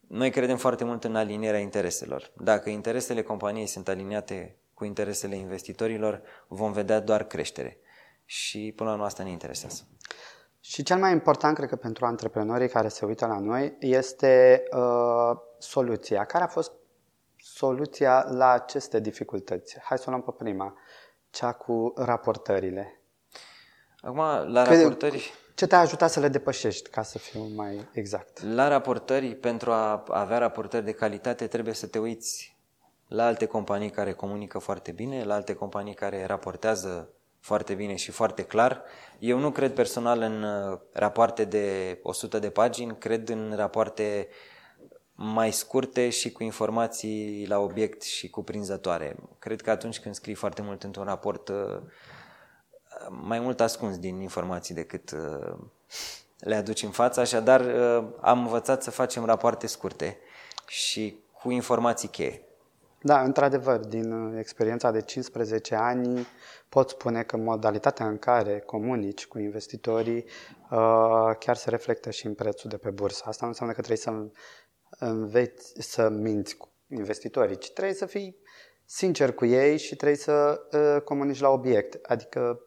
noi 0.08 0.30
credem 0.30 0.58
foarte 0.58 0.84
mult 0.84 1.04
în 1.04 1.16
alinierea 1.16 1.60
intereselor. 1.60 2.32
Dacă 2.36 2.70
interesele 2.70 3.22
companiei 3.22 3.68
sunt 3.68 3.88
aliniate 3.88 4.56
cu 4.78 4.86
interesele 4.86 5.36
investitorilor, 5.36 6.22
vom 6.48 6.72
vedea 6.72 7.00
doar 7.00 7.24
creștere. 7.24 7.78
Și 8.26 8.74
până 8.76 8.90
la 8.90 8.96
urmă 8.96 9.08
asta 9.08 9.24
ne 9.24 9.30
interesează. 9.30 9.84
Și 10.60 10.84
cel 10.84 10.98
mai 10.98 11.12
important, 11.12 11.56
cred 11.56 11.70
că 11.70 11.76
pentru 11.76 12.06
antreprenorii 12.06 12.70
care 12.70 12.88
se 12.88 13.06
uită 13.06 13.26
la 13.26 13.40
noi, 13.40 13.78
este 13.80 14.64
uh, 14.72 15.38
soluția. 15.58 16.26
Care 16.26 16.44
a 16.44 16.48
fost 16.48 16.72
soluția 17.38 18.26
la 18.30 18.50
aceste 18.50 19.00
dificultăți? 19.00 19.80
Hai 19.80 19.98
să 19.98 20.04
o 20.08 20.10
luăm 20.10 20.24
pe 20.24 20.32
prima, 20.44 20.78
cea 21.30 21.52
cu 21.52 21.94
raportările. 21.96 23.02
Acum, 24.00 24.20
la 24.54 24.64
că, 24.64 24.76
raportări... 24.76 25.34
Ce 25.56 25.68
te-a 25.68 25.80
ajutat 25.80 26.10
să 26.12 26.20
le 26.20 26.28
depășești, 26.28 26.90
ca 26.90 27.02
să 27.02 27.18
fiu 27.18 27.42
mai 27.56 27.90
exact? 27.92 28.42
La 28.42 28.68
raportări, 28.68 29.36
pentru 29.36 29.72
a 29.72 30.04
avea 30.08 30.38
raportări 30.38 30.86
de 30.86 30.92
calitate, 30.92 31.48
trebuie 31.48 31.74
să 31.74 31.88
te 31.88 32.00
uiți 32.00 32.57
la 33.08 33.26
alte 33.26 33.46
companii 33.46 33.90
care 33.90 34.14
comunică 34.14 34.60
foarte 34.60 34.92
bine, 34.92 35.24
la 35.24 35.34
alte 35.34 35.54
companii 35.54 35.94
care 35.94 36.26
raportează 36.26 37.10
foarte 37.40 37.74
bine 37.74 37.96
și 37.96 38.12
foarte 38.12 38.44
clar. 38.44 38.84
Eu 39.20 39.40
nu 39.40 39.52
cred 39.52 39.74
personal 39.74 40.22
în 40.22 40.44
uh, 40.44 40.80
rapoarte 40.94 41.46
de 41.46 42.00
100 42.04 42.40
de 42.40 42.50
pagini, 42.50 42.98
cred 42.98 43.30
în 43.30 43.54
rapoarte 43.56 44.28
mai 45.16 45.52
scurte 45.52 46.10
și 46.10 46.32
cu 46.32 46.44
informații 46.44 47.46
la 47.48 47.60
obiect 47.60 48.02
și 48.02 48.30
cuprinzătoare. 48.30 49.16
Cred 49.40 49.62
că 49.62 49.70
atunci 49.70 50.00
când 50.00 50.16
scrii 50.16 50.34
foarte 50.34 50.62
mult 50.62 50.84
într-un 50.84 51.06
raport, 51.06 51.50
uh, 51.50 51.78
mai 53.10 53.40
mult 53.40 53.62
ascunzi 53.62 54.00
din 54.00 54.22
informații 54.22 54.76
decât 54.76 55.12
uh, 55.12 55.58
le 56.40 56.56
aduci 56.56 56.84
în 56.84 56.92
față, 56.92 57.20
așadar 57.20 57.62
am 58.22 58.40
învățat 58.40 58.84
să 58.84 58.92
facem 58.92 59.26
rapoarte 59.26 59.68
scurte 59.68 60.18
și 60.68 61.18
cu 61.32 61.52
informații 61.52 62.08
cheie. 62.08 62.47
Da, 63.08 63.22
într-adevăr, 63.22 63.80
din 63.80 64.36
experiența 64.38 64.92
de 64.92 65.02
15 65.02 65.76
ani 65.76 66.28
pot 66.70 66.90
spune 66.90 67.24
că 67.24 67.38
modalitatea 67.38 68.08
în 68.08 68.18
care 68.18 68.60
comunici 68.60 69.28
cu 69.28 69.40
investitorii 69.40 70.26
uh, 70.72 71.36
chiar 71.40 71.56
se 71.56 71.70
reflectă 71.70 72.10
și 72.10 72.26
în 72.26 72.34
prețul 72.34 72.70
de 72.70 72.78
pe 72.78 72.90
bursă. 72.90 73.24
Asta 73.26 73.40
nu 73.42 73.48
înseamnă 73.48 73.76
că 73.76 73.82
trebuie 73.82 74.04
să 74.04 74.40
înveți 75.06 75.74
să 75.78 76.10
minți 76.10 76.58
cu 76.58 76.70
investitorii, 76.88 77.58
ci 77.58 77.72
trebuie 77.72 77.96
să 77.96 78.06
fii 78.06 78.38
sincer 78.86 79.34
cu 79.34 79.46
ei 79.46 79.78
și 79.78 79.96
trebuie 79.96 80.18
să 80.18 80.62
uh, 80.72 81.02
comunici 81.02 81.40
la 81.40 81.50
obiect. 81.50 82.06
Adică, 82.06 82.62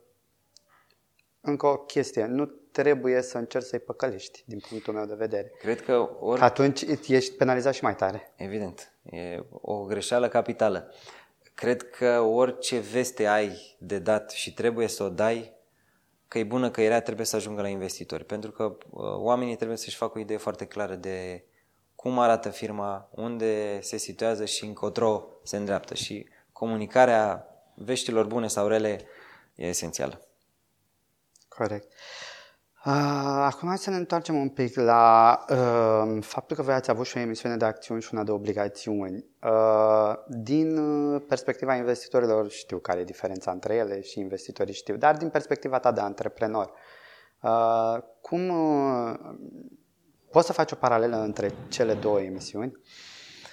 încă 1.41 1.67
o 1.67 1.77
chestie, 1.77 2.25
nu 2.25 2.60
trebuie 2.73 3.23
să 3.23 3.39
încerci 3.39 3.65
să-i 3.65 3.79
păcălești, 3.79 4.43
din 4.47 4.61
punctul 4.69 4.95
meu 4.95 5.05
de 5.05 5.15
vedere. 5.15 5.53
Cred 5.59 5.83
că 5.83 6.11
ori... 6.21 6.39
Că 6.39 6.45
atunci 6.45 6.83
ești 7.07 7.35
penalizat 7.37 7.75
și 7.75 7.83
mai 7.83 7.97
tare. 7.97 8.33
Evident. 8.37 8.93
E 9.03 9.45
o 9.51 9.85
greșeală 9.85 10.29
capitală. 10.29 10.95
Cred 11.55 11.91
că 11.91 12.21
orice 12.21 12.79
veste 12.79 13.27
ai 13.27 13.77
de 13.79 13.99
dat 13.99 14.31
și 14.31 14.55
trebuie 14.55 14.87
să 14.87 15.03
o 15.03 15.09
dai, 15.09 15.53
că 16.29 16.39
e 16.39 16.45
bună, 16.45 16.71
că 16.71 16.83
era, 16.83 17.01
trebuie 17.01 17.27
să 17.27 17.37
ajungă 17.37 17.61
la 17.61 17.69
investitori. 17.69 18.25
Pentru 18.25 18.51
că 18.51 18.65
uh, 18.65 18.79
oamenii 19.17 19.57
trebuie 19.57 19.77
să-și 19.77 19.97
facă 19.97 20.19
o 20.19 20.21
idee 20.21 20.37
foarte 20.37 20.65
clară 20.65 20.95
de 20.95 21.45
cum 21.95 22.19
arată 22.19 22.49
firma, 22.49 23.11
unde 23.15 23.81
se 23.81 23.97
situează 23.97 24.45
și 24.45 24.65
încotro 24.65 25.29
se 25.43 25.57
îndreaptă. 25.57 25.95
Și 25.95 26.29
comunicarea 26.53 27.47
veștilor 27.75 28.27
bune 28.27 28.47
sau 28.47 28.67
rele 28.67 29.01
e 29.55 29.67
esențială. 29.67 30.21
Corect. 31.49 31.93
Acum 32.83 33.69
hai 33.69 33.79
să 33.79 33.91
ne 33.91 33.97
întoarcem 33.97 34.37
un 34.37 34.49
pic 34.49 34.77
la 34.77 35.39
uh, 35.49 36.19
faptul 36.21 36.57
că 36.57 36.63
voi 36.63 36.75
ați 36.75 36.91
avut 36.91 37.07
și 37.07 37.17
o 37.17 37.21
emisiune 37.21 37.57
de 37.57 37.65
acțiuni 37.65 38.03
și 38.03 38.09
una 38.13 38.23
de 38.23 38.31
obligațiuni. 38.31 39.25
Uh, 39.43 40.15
din 40.27 40.79
perspectiva 41.29 41.75
investitorilor 41.75 42.51
știu 42.51 42.79
care 42.79 43.01
e 43.01 43.05
diferența 43.05 43.51
între 43.51 43.75
ele 43.75 44.01
și 44.01 44.19
investitorii 44.19 44.75
știu, 44.75 44.97
dar 44.97 45.17
din 45.17 45.29
perspectiva 45.29 45.79
ta 45.79 45.93
de 45.93 46.01
antreprenor, 46.01 46.73
uh, 47.43 47.99
cum 48.21 48.49
uh, 48.49 49.15
poți 50.31 50.47
să 50.47 50.53
faci 50.53 50.73
o 50.73 50.77
paralelă 50.77 51.17
între 51.17 51.53
cele 51.69 51.95
două 51.95 52.21
emisiuni? 52.21 52.73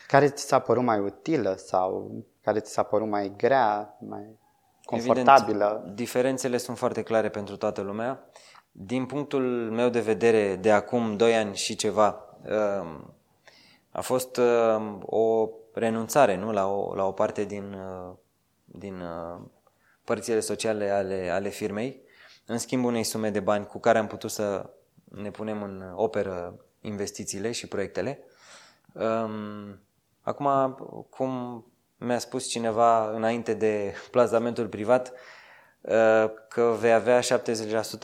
Care 0.07 0.29
ți 0.29 0.47
s-a 0.47 0.59
părut 0.59 0.83
mai 0.83 0.99
utilă 0.99 1.55
sau 1.57 2.11
care 2.41 2.59
ți 2.59 2.71
s-a 2.71 2.83
părut 2.83 3.07
mai 3.07 3.33
grea, 3.37 3.97
mai 3.99 4.39
confortabilă? 4.83 5.73
Evident, 5.75 5.95
diferențele 5.95 6.57
sunt 6.57 6.77
foarte 6.77 7.01
clare 7.01 7.29
pentru 7.29 7.57
toată 7.57 7.81
lumea. 7.81 8.29
Din 8.79 9.05
punctul 9.05 9.71
meu 9.71 9.89
de 9.89 9.99
vedere, 9.99 10.55
de 10.55 10.71
acum 10.71 11.15
2 11.15 11.35
ani 11.35 11.55
și 11.55 11.75
ceva, 11.75 12.37
um, 12.79 13.13
A 13.91 14.01
fost 14.01 14.37
uh, 14.37 14.97
o 15.01 15.49
renunțare 15.73 16.35
nu? 16.35 16.51
La, 16.51 16.67
o, 16.67 16.95
la 16.95 17.05
o 17.05 17.11
parte 17.11 17.43
din, 17.43 17.73
uh, 17.73 18.15
din 18.65 19.01
uh, 19.01 19.39
părțile 20.03 20.39
sociale 20.39 20.89
ale, 20.89 21.29
ale 21.29 21.49
firmei, 21.49 22.01
în 22.45 22.57
schimb 22.57 22.85
unei 22.85 23.03
sume 23.03 23.29
de 23.29 23.39
bani 23.39 23.65
cu 23.65 23.79
care 23.79 23.97
am 23.97 24.07
putut 24.07 24.31
să 24.31 24.69
ne 25.03 25.31
punem 25.31 25.63
în 25.63 25.91
operă 25.95 26.65
investițiile 26.81 27.51
și 27.51 27.67
proiectele. 27.67 28.19
Um, 28.93 29.79
acum, 30.21 30.75
cum 31.09 31.65
mi-a 31.97 32.19
spus 32.19 32.47
cineva 32.47 33.09
înainte 33.11 33.53
de 33.53 33.93
plasamentul 34.11 34.67
privat, 34.67 35.07
uh, 35.07 35.17
că 36.49 36.75
vei 36.79 36.93
avea 36.93 37.19
70% 37.19 37.23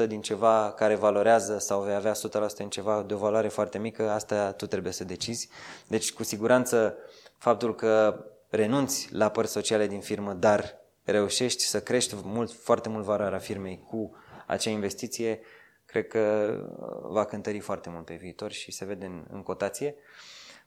din 0.07 0.21
ceva 0.21 0.73
care 0.75 0.95
valorează 0.95 1.57
sau 1.57 1.81
vei 1.81 1.95
avea 1.95 2.13
100% 2.13 2.15
în 2.57 2.69
ceva 2.69 3.03
de 3.07 3.13
o 3.13 3.17
valoare 3.17 3.47
foarte 3.47 3.77
mică, 3.77 4.09
asta 4.09 4.51
tu 4.51 4.67
trebuie 4.67 4.93
să 4.93 5.03
decizi. 5.03 5.49
Deci, 5.87 6.13
cu 6.13 6.23
siguranță, 6.23 6.97
faptul 7.37 7.75
că 7.75 8.25
renunți 8.49 9.09
la 9.11 9.29
părți 9.29 9.51
sociale 9.51 9.87
din 9.87 9.99
firmă, 9.99 10.33
dar 10.33 10.75
reușești 11.03 11.63
să 11.63 11.81
crești 11.81 12.15
mult, 12.23 12.51
foarte 12.51 12.89
mult 12.89 13.03
valoarea 13.03 13.39
firmei 13.39 13.83
cu 13.87 14.15
acea 14.47 14.69
investiție, 14.69 15.39
cred 15.85 16.07
că 16.07 16.53
va 17.01 17.25
cântări 17.25 17.59
foarte 17.59 17.89
mult 17.89 18.05
pe 18.05 18.13
viitor 18.13 18.51
și 18.51 18.71
se 18.71 18.85
vede 18.85 19.05
în, 19.05 19.25
în 19.31 19.43
cotație. 19.43 19.95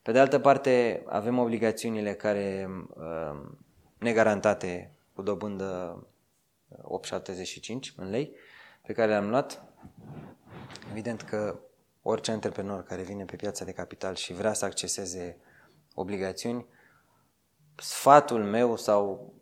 Pe 0.03 0.13
de 0.13 0.19
altă 0.19 0.39
parte, 0.39 1.03
avem 1.07 1.39
obligațiunile 1.39 2.15
care 2.15 2.71
uh, 2.97 3.41
negarantate 3.99 4.91
cu 5.15 5.23
dobândă 5.23 6.01
8,75 6.83 7.95
în 7.97 8.11
lei, 8.11 8.33
pe 8.83 8.93
care 8.93 9.11
le-am 9.11 9.29
luat. 9.29 9.63
Evident 10.91 11.23
că 11.23 11.59
orice 12.03 12.31
antreprenor 12.31 12.83
care 12.83 13.03
vine 13.03 13.25
pe 13.25 13.37
piața 13.37 13.65
de 13.65 13.73
capital 13.73 14.15
și 14.15 14.33
vrea 14.33 14.53
să 14.53 14.65
acceseze 14.65 15.37
obligațiuni, 15.95 16.67
sfatul 17.77 18.45
meu 18.45 18.77
sau 18.77 19.33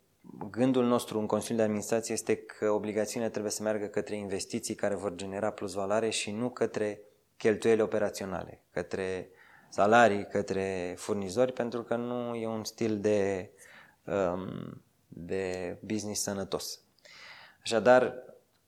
gândul 0.50 0.84
nostru 0.84 1.18
în 1.18 1.26
Consiliul 1.26 1.58
de 1.58 1.64
Administrație 1.64 2.14
este 2.14 2.36
că 2.36 2.70
obligațiunile 2.70 3.30
trebuie 3.30 3.52
să 3.52 3.62
meargă 3.62 3.86
către 3.86 4.16
investiții 4.16 4.74
care 4.74 4.94
vor 4.94 5.14
genera 5.14 5.50
plus 5.50 5.72
valoare 5.72 6.10
și 6.10 6.30
nu 6.30 6.50
către 6.50 7.00
cheltuieli 7.36 7.80
operaționale, 7.80 8.62
către 8.70 9.28
salarii, 9.68 10.26
către 10.26 10.94
furnizori, 10.96 11.52
pentru 11.52 11.82
că 11.82 11.96
nu 11.96 12.34
e 12.34 12.46
un 12.46 12.64
stil 12.64 13.00
de, 13.00 13.50
um, 14.04 14.82
de 15.08 15.76
business 15.80 16.22
sănătos. 16.22 16.83
Așadar, 17.64 18.14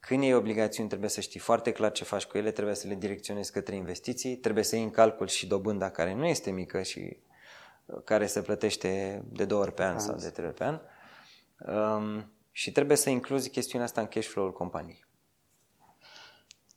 când 0.00 0.22
iei 0.22 0.34
obligațiuni, 0.34 0.88
trebuie 0.88 1.10
să 1.10 1.20
știi 1.20 1.40
foarte 1.40 1.72
clar 1.72 1.92
ce 1.92 2.04
faci 2.04 2.24
cu 2.24 2.38
ele, 2.38 2.50
trebuie 2.50 2.74
să 2.74 2.88
le 2.88 2.94
direcționezi 2.94 3.52
către 3.52 3.74
investiții, 3.74 4.36
trebuie 4.36 4.64
să 4.64 4.74
iei 4.76 4.84
în 4.84 4.90
calcul 4.90 5.26
și 5.26 5.46
dobânda 5.46 5.90
care 5.90 6.14
nu 6.14 6.26
este 6.26 6.50
mică 6.50 6.82
și 6.82 7.16
care 8.04 8.26
se 8.26 8.42
plătește 8.42 9.22
de 9.28 9.44
două 9.44 9.62
ori 9.62 9.72
pe 9.72 9.82
an 9.82 9.98
sau 9.98 10.16
de 10.16 10.30
trei 10.30 10.46
ori 10.46 10.54
pe 10.54 10.64
an. 10.64 10.80
Um, 11.58 12.30
și 12.52 12.72
trebuie 12.72 12.96
să 12.96 13.10
incluzi 13.10 13.50
chestiunea 13.50 13.86
asta 13.86 14.00
în 14.00 14.06
cash 14.06 14.26
flow-ul 14.26 14.52
companiei. 14.52 15.04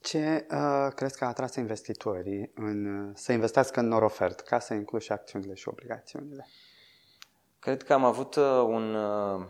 Ce 0.02 0.48
uh, 0.52 0.92
crezi 0.96 1.18
că 1.18 1.24
a 1.24 1.28
atras 1.28 1.56
investitorii 1.56 2.52
în, 2.56 3.12
să 3.16 3.32
investească 3.32 3.80
în 3.80 3.88
Norofert 3.88 4.40
ca 4.40 4.60
să 4.60 4.74
inclui 4.74 5.02
și 5.02 5.12
acțiunile 5.12 5.54
și 5.54 5.68
obligațiunile? 5.68 6.48
Cred 7.60 7.84
că 7.84 7.94
am 7.94 8.04
avut 8.06 8.36
uh, 8.36 8.64
un, 8.66 8.96
uh, 8.96 9.46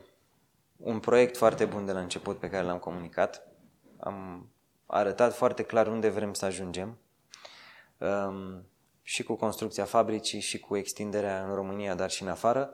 un 0.80 1.00
proiect 1.00 1.38
foarte 1.38 1.66
bun 1.66 1.86
de 1.86 1.92
la 1.92 2.00
început 2.00 2.40
pe 2.40 2.50
care 2.50 2.66
l-am 2.66 2.80
comunicat. 2.80 3.48
Am 4.00 4.50
arătat 4.86 5.34
foarte 5.34 5.64
clar 5.64 5.88
unde 5.88 6.10
vrem 6.10 6.34
să 6.34 6.46
ajungem. 6.46 6.98
Um, 7.98 8.66
și 9.02 9.24
cu 9.24 9.36
construcția 9.36 9.86
fabricii 9.86 10.40
și 10.40 10.60
cu 10.60 10.78
extinderea 10.78 11.44
în 11.44 11.56
România, 11.56 11.96
dar 11.96 12.10
și 12.10 12.22
în 12.22 12.30
afară. 12.30 12.74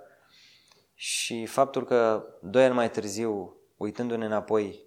Și 0.94 1.46
faptul 1.46 1.86
că 1.86 2.26
doi 2.42 2.64
ani 2.64 2.74
mai 2.74 2.90
târziu, 2.90 3.56
uitându-ne 3.78 4.26
înapoi, 4.26 4.84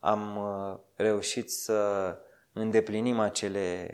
am 0.00 0.36
uh, 0.36 0.78
reușit 0.94 1.50
să 1.50 2.16
îndeplinim 2.52 3.18
acele, 3.18 3.88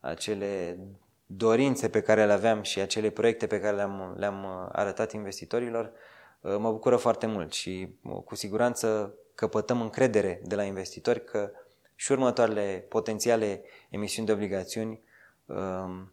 acele 0.00 0.78
dorințe 1.26 1.88
pe 1.88 2.02
care 2.02 2.26
le 2.26 2.32
aveam 2.32 2.62
și 2.62 2.80
acele 2.80 3.10
proiecte 3.10 3.46
pe 3.46 3.60
care 3.60 3.76
le-am, 3.76 4.14
le-am 4.18 4.44
uh, 4.44 4.68
arătat 4.72 5.12
investitorilor, 5.12 5.84
uh, 5.84 5.92
mă 6.40 6.70
bucură 6.70 6.96
foarte 6.96 7.26
mult 7.26 7.52
și 7.52 7.98
cu 8.24 8.34
siguranță 8.34 9.14
căpătăm 9.34 9.80
încredere 9.80 10.40
de 10.44 10.54
la 10.54 10.62
investitori 10.62 11.24
că 11.24 11.50
și 11.94 12.12
următoarele 12.12 12.86
potențiale 12.88 13.62
emisiuni 13.90 14.26
de 14.26 14.32
obligațiuni 14.32 15.02
um, 15.46 16.12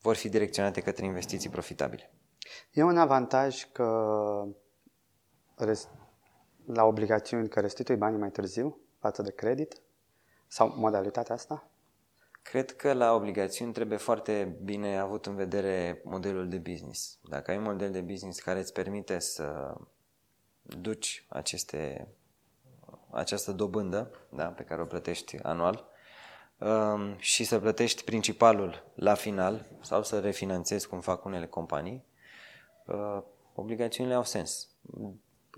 vor 0.00 0.14
fi 0.14 0.28
direcționate 0.28 0.80
către 0.80 1.04
investiții 1.04 1.50
profitabile. 1.50 2.10
E 2.72 2.82
un 2.82 2.98
avantaj 2.98 3.64
că 3.72 3.84
la 6.66 6.84
obligațiuni 6.84 7.48
că 7.48 7.60
restitui 7.60 7.96
banii 7.96 8.18
mai 8.18 8.30
târziu 8.30 8.78
față 8.98 9.22
de 9.22 9.32
credit? 9.32 9.80
Sau 10.46 10.74
modalitatea 10.76 11.34
asta? 11.34 11.70
Cred 12.50 12.76
că 12.76 12.92
la 12.92 13.12
obligațiuni 13.12 13.72
trebuie 13.72 13.98
foarte 13.98 14.56
bine 14.62 14.98
avut 14.98 15.26
în 15.26 15.34
vedere 15.34 16.00
modelul 16.04 16.48
de 16.48 16.58
business. 16.58 17.18
Dacă 17.22 17.50
ai 17.50 17.56
un 17.56 17.62
model 17.62 17.90
de 17.90 18.00
business 18.00 18.40
care 18.40 18.58
îți 18.58 18.72
permite 18.72 19.18
să 19.18 19.74
duci 20.62 21.24
aceste, 21.28 22.08
această 23.10 23.52
dobândă 23.52 24.10
da, 24.28 24.44
pe 24.44 24.62
care 24.62 24.82
o 24.82 24.84
plătești 24.84 25.38
anual 25.42 25.88
um, 26.58 27.16
și 27.18 27.44
să 27.44 27.58
plătești 27.58 28.04
principalul 28.04 28.84
la 28.94 29.14
final 29.14 29.66
sau 29.80 30.02
să 30.02 30.20
refinanțezi 30.20 30.88
cum 30.88 31.00
fac 31.00 31.24
unele 31.24 31.46
companii, 31.46 32.04
uh, 32.86 33.22
obligațiunile 33.54 34.14
au 34.14 34.24
sens. 34.24 34.68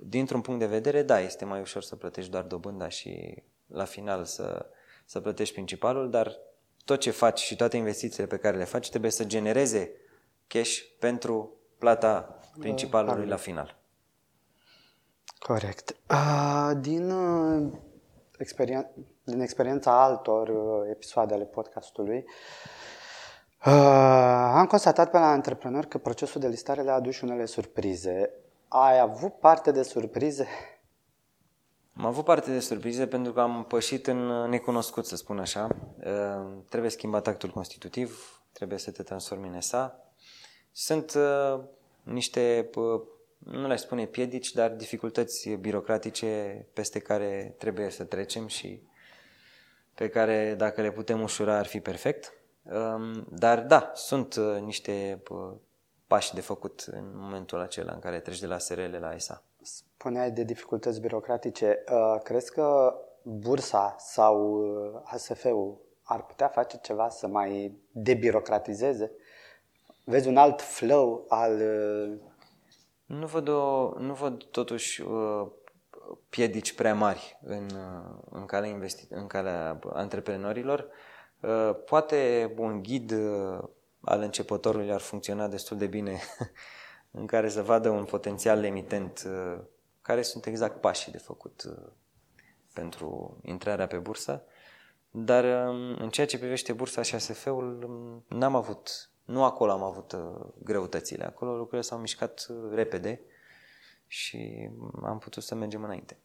Dintr-un 0.00 0.40
punct 0.40 0.60
de 0.60 0.66
vedere, 0.66 1.02
da, 1.02 1.20
este 1.20 1.44
mai 1.44 1.60
ușor 1.60 1.82
să 1.82 1.96
plătești 1.96 2.30
doar 2.30 2.44
dobânda 2.44 2.88
și 2.88 3.42
la 3.66 3.84
final 3.84 4.24
să, 4.24 4.66
să 5.04 5.20
plătești 5.20 5.54
principalul, 5.54 6.10
dar 6.10 6.46
tot 6.88 7.00
ce 7.00 7.10
faci 7.10 7.40
și 7.40 7.56
toate 7.56 7.76
investițiile 7.76 8.26
pe 8.26 8.36
care 8.36 8.56
le 8.56 8.64
faci 8.64 8.88
trebuie 8.88 9.10
să 9.10 9.24
genereze 9.24 9.90
cash 10.46 10.78
pentru 10.98 11.52
plata 11.78 12.38
principalului 12.58 13.26
la 13.26 13.36
final. 13.36 13.76
Corect. 15.38 15.96
Uh, 16.10 16.70
din, 16.80 17.10
uh, 17.10 17.72
experien- 18.38 18.90
din 19.24 19.40
experiența 19.40 20.02
altor 20.02 20.48
uh, 20.48 20.88
episoade 20.90 21.34
ale 21.34 21.44
podcastului, 21.44 22.24
uh, 23.66 23.72
am 24.54 24.66
constatat 24.66 25.10
pe 25.10 25.18
la 25.18 25.30
antreprenor 25.30 25.84
că 25.84 25.98
procesul 25.98 26.40
de 26.40 26.48
listare 26.48 26.82
le-a 26.82 26.94
adus 26.94 27.20
unele 27.20 27.44
surprize. 27.44 28.30
Ai 28.68 28.98
avut 28.98 29.38
parte 29.38 29.70
de 29.70 29.82
surprize? 29.82 30.46
Am 31.98 32.06
avut 32.06 32.24
parte 32.24 32.50
de 32.50 32.60
surprize 32.60 33.06
pentru 33.06 33.32
că 33.32 33.40
am 33.40 33.64
pășit 33.64 34.06
în 34.06 34.48
necunoscut, 34.48 35.06
să 35.06 35.16
spun 35.16 35.38
așa. 35.38 35.68
Uh, 36.04 36.46
trebuie 36.68 36.90
schimbat 36.90 37.26
actul 37.26 37.50
constitutiv, 37.50 38.40
trebuie 38.52 38.78
să 38.78 38.90
te 38.90 39.02
transformi 39.02 39.48
în 39.48 39.54
ESA. 39.54 40.12
Sunt 40.72 41.14
uh, 41.14 41.60
niște, 42.02 42.70
uh, 42.74 43.00
nu 43.38 43.66
le 43.66 43.76
spune 43.76 44.06
piedici, 44.06 44.52
dar 44.52 44.70
dificultăți 44.70 45.48
birocratice 45.48 46.66
peste 46.72 46.98
care 46.98 47.54
trebuie 47.58 47.90
să 47.90 48.04
trecem 48.04 48.46
și 48.46 48.82
pe 49.94 50.08
care 50.08 50.54
dacă 50.54 50.80
le 50.80 50.90
putem 50.90 51.22
ușura 51.22 51.58
ar 51.58 51.66
fi 51.66 51.80
perfect. 51.80 52.32
Um, 52.62 53.26
dar 53.30 53.60
da, 53.62 53.90
sunt 53.94 54.36
niște 54.64 55.22
pași 56.06 56.34
de 56.34 56.40
făcut 56.40 56.84
în 56.90 57.10
momentul 57.14 57.60
acela 57.60 57.92
în 57.92 57.98
care 57.98 58.20
treci 58.20 58.40
de 58.40 58.46
la 58.46 58.58
SRL 58.58 58.96
la 59.00 59.14
ESA. 59.14 59.42
Spuneai 59.68 60.30
de 60.30 60.42
dificultăți 60.42 61.00
birocratice. 61.00 61.84
Uh, 61.90 62.20
crezi 62.22 62.52
că 62.52 62.94
bursa 63.22 63.96
sau 63.98 64.62
HSF-ul 65.04 65.68
uh, 65.68 65.78
ar 66.02 66.26
putea 66.26 66.48
face 66.48 66.78
ceva 66.82 67.08
să 67.08 67.26
mai 67.26 67.78
debirocratizeze? 67.90 69.12
Vezi 70.04 70.28
un 70.28 70.36
alt 70.36 70.60
flow 70.60 71.24
al... 71.28 71.52
Uh, 71.52 72.18
nu 73.06 73.26
văd, 73.26 73.48
o, 73.48 73.92
nu 73.98 74.14
văd 74.14 74.44
totuși 74.44 75.02
piedici 76.28 76.74
prea 76.74 76.94
mari 76.94 77.38
în, 77.42 77.66
în, 78.30 78.44
calea 78.44 78.70
investi- 78.70 79.08
în 79.08 79.26
calea 79.26 79.78
antreprenorilor. 79.92 80.88
Poate 81.84 82.52
un 82.56 82.82
ghid 82.82 83.12
al 84.00 84.20
începătorului 84.20 84.92
ar 84.92 85.00
funcționa 85.00 85.48
destul 85.48 85.76
de 85.76 85.86
bine 85.86 86.20
în 87.10 87.26
care 87.26 87.48
să 87.48 87.62
vadă 87.62 87.88
un 87.88 88.04
potențial 88.04 88.64
emitent 88.64 89.22
uh, 89.26 89.60
care 90.02 90.22
sunt 90.22 90.46
exact 90.46 90.80
pașii 90.80 91.12
de 91.12 91.18
făcut 91.18 91.62
uh, 91.62 91.92
pentru 92.72 93.38
intrarea 93.42 93.86
pe 93.86 93.96
bursă. 93.96 94.44
Dar 95.10 95.68
um, 95.68 95.94
în 95.98 96.10
ceea 96.10 96.26
ce 96.26 96.38
privește 96.38 96.72
bursa 96.72 97.02
și 97.02 97.14
ASF-ul, 97.14 97.82
um, 97.82 98.38
n-am 98.38 98.54
avut, 98.54 99.10
nu 99.24 99.44
acolo 99.44 99.70
am 99.70 99.82
avut 99.82 100.12
uh, 100.12 100.46
greutățile. 100.62 101.24
Acolo 101.24 101.50
lucrurile 101.50 101.80
s-au 101.80 101.98
mișcat 101.98 102.46
repede 102.70 103.20
și 104.06 104.70
am 105.02 105.18
putut 105.18 105.42
să 105.42 105.54
mergem 105.54 105.84
înainte. 105.84 106.18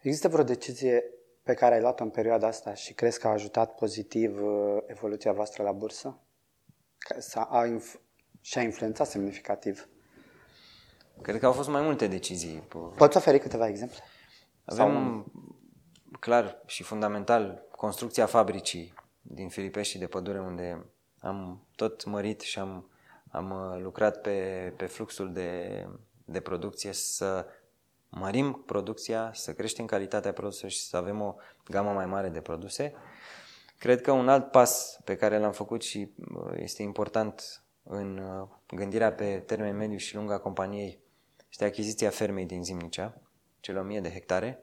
Există 0.00 0.28
vreo 0.28 0.44
decizie 0.44 1.04
pe 1.42 1.54
care 1.54 1.74
ai 1.74 1.80
luat-o 1.80 2.02
în 2.04 2.10
perioada 2.10 2.46
asta 2.46 2.74
și 2.74 2.94
crezi 2.94 3.18
că 3.18 3.26
a 3.26 3.30
ajutat 3.30 3.74
pozitiv 3.74 4.40
evoluția 4.86 5.32
voastră 5.32 5.62
la 5.62 5.72
bursă? 5.72 6.18
S-a, 7.18 7.42
a 7.42 7.66
inf- 7.66 8.00
și 8.40 8.58
a 8.58 8.62
influențat 8.62 9.06
semnificativ? 9.06 9.88
Cred 11.22 11.38
că 11.38 11.46
au 11.46 11.52
fost 11.52 11.68
mai 11.68 11.82
multe 11.82 12.06
decizii. 12.06 12.68
Poți 12.96 13.16
oferi 13.16 13.38
câteva 13.38 13.68
exemple? 13.68 13.98
Avem 14.64 14.92
Sau... 14.92 15.32
clar 16.20 16.62
și 16.66 16.82
fundamental 16.82 17.66
construcția 17.70 18.26
fabricii 18.26 18.94
din 19.22 19.48
Filipești 19.48 19.92
și 19.92 19.98
de 19.98 20.06
Pădure, 20.06 20.40
unde 20.40 20.86
am 21.20 21.66
tot 21.76 22.04
mărit 22.04 22.40
și 22.40 22.58
am, 22.58 22.90
am 23.30 23.50
uh, 23.50 23.82
lucrat 23.82 24.20
pe, 24.20 24.72
pe 24.76 24.86
fluxul 24.86 25.32
de, 25.32 25.84
de 26.24 26.40
producție 26.40 26.92
să 26.92 27.46
mărim 28.08 28.62
producția, 28.66 29.30
să 29.34 29.52
creștem 29.54 29.86
calitatea 29.86 30.32
produselor 30.32 30.70
și 30.70 30.80
să 30.80 30.96
avem 30.96 31.20
o 31.20 31.34
gamă 31.64 31.92
mai 31.92 32.06
mare 32.06 32.28
de 32.28 32.40
produse. 32.40 32.94
Cred 33.78 34.00
că 34.00 34.10
un 34.10 34.28
alt 34.28 34.50
pas 34.50 34.98
pe 35.04 35.16
care 35.16 35.38
l-am 35.38 35.52
făcut 35.52 35.82
și 35.82 36.14
uh, 36.34 36.52
este 36.56 36.82
important 36.82 37.62
în 37.88 38.18
uh, 38.18 38.48
gândirea 38.66 39.12
pe 39.12 39.42
termen 39.46 39.76
mediu 39.76 39.96
și 39.96 40.14
lung 40.14 40.30
a 40.30 40.38
companiei 40.38 40.98
este 41.50 41.64
achiziția 41.64 42.10
fermei 42.10 42.44
din 42.44 42.64
Zimnicea, 42.64 43.20
cele 43.60 43.78
1000 43.78 44.00
de 44.00 44.10
hectare. 44.10 44.62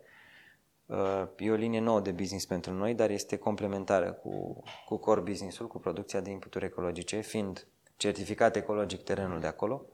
Uh, 0.86 1.28
e 1.38 1.52
o 1.52 1.56
linie 1.56 1.80
nouă 1.80 2.00
de 2.00 2.12
business 2.12 2.46
pentru 2.46 2.74
noi, 2.74 2.94
dar 2.94 3.10
este 3.10 3.38
complementară 3.38 4.12
cu, 4.12 4.64
cu 4.86 4.98
core 4.98 5.22
business-ul, 5.22 5.68
cu 5.68 5.80
producția 5.80 6.20
de 6.20 6.30
inputuri 6.30 6.66
ecologice, 6.66 7.20
fiind 7.20 7.68
certificat 7.98 8.56
ecologic 8.56 9.04
terenul 9.04 9.40
de 9.40 9.48
acolo. 9.48 9.86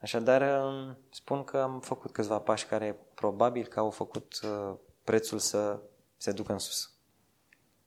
Așadar, 0.00 0.64
um, 0.64 0.98
spun 1.10 1.44
că 1.44 1.58
am 1.58 1.80
făcut 1.80 2.12
câțiva 2.12 2.38
pași 2.38 2.66
care 2.66 2.98
probabil 3.14 3.66
că 3.66 3.80
au 3.80 3.90
făcut 3.90 4.40
uh, 4.42 4.76
prețul 5.04 5.38
să 5.38 5.80
se 6.16 6.32
ducă 6.32 6.52
în 6.52 6.58
sus. 6.58 6.92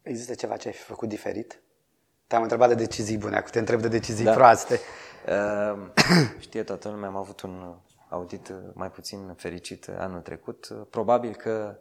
Există 0.02 0.36
ceva 0.36 0.58
ce 0.58 0.68
ai 0.68 0.74
făcut 0.74 1.10
diferit? 1.10 1.62
Te-am 2.28 2.42
întrebat 2.42 2.68
de 2.68 2.76
decizii 2.76 3.18
bune, 3.18 3.36
acum 3.36 3.50
te 3.52 3.60
întreb 3.60 3.82
de 3.82 3.88
decizii 3.88 4.26
da. 4.26 4.34
proaste. 4.34 4.80
Uh, 5.28 5.88
știe 6.40 6.64
toată 6.64 6.90
lumea, 6.90 7.08
am 7.08 7.16
avut 7.16 7.42
un 7.42 7.76
audit 8.10 8.54
mai 8.74 8.92
puțin 8.92 9.34
fericit 9.38 9.90
anul 9.98 10.22
trecut. 10.22 10.68
Probabil 10.90 11.36
că 11.36 11.78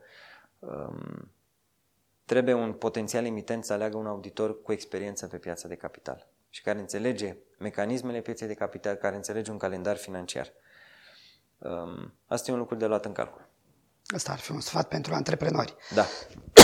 um, 0.59 1.31
trebuie 2.25 2.55
un 2.55 2.73
potențial 2.73 3.25
emitent 3.25 3.65
să 3.65 3.73
aleagă 3.73 3.97
un 3.97 4.07
auditor 4.07 4.63
cu 4.63 4.73
experiență 4.73 5.27
pe 5.27 5.37
piața 5.37 5.69
de 5.69 5.75
capital 5.75 6.29
și 6.49 6.63
care 6.63 6.79
înțelege 6.79 7.37
mecanismele 7.59 8.21
pieței 8.21 8.47
de 8.47 8.55
capital, 8.55 8.95
care 8.95 9.17
înțelege 9.17 9.51
un 9.51 9.59
calendar 9.59 9.97
financiar. 9.97 10.53
Um, 11.59 12.15
asta 12.27 12.51
e 12.51 12.55
un 12.55 12.61
lucru 12.61 12.75
de 12.75 12.87
luat 12.87 13.05
în 13.05 13.13
calcul. 13.13 13.49
Asta 14.07 14.33
ar 14.33 14.39
fi 14.39 14.51
un 14.51 14.61
sfat 14.61 14.89
pentru 14.89 15.15
antreprenori. 15.15 15.77
Da. 15.95 16.05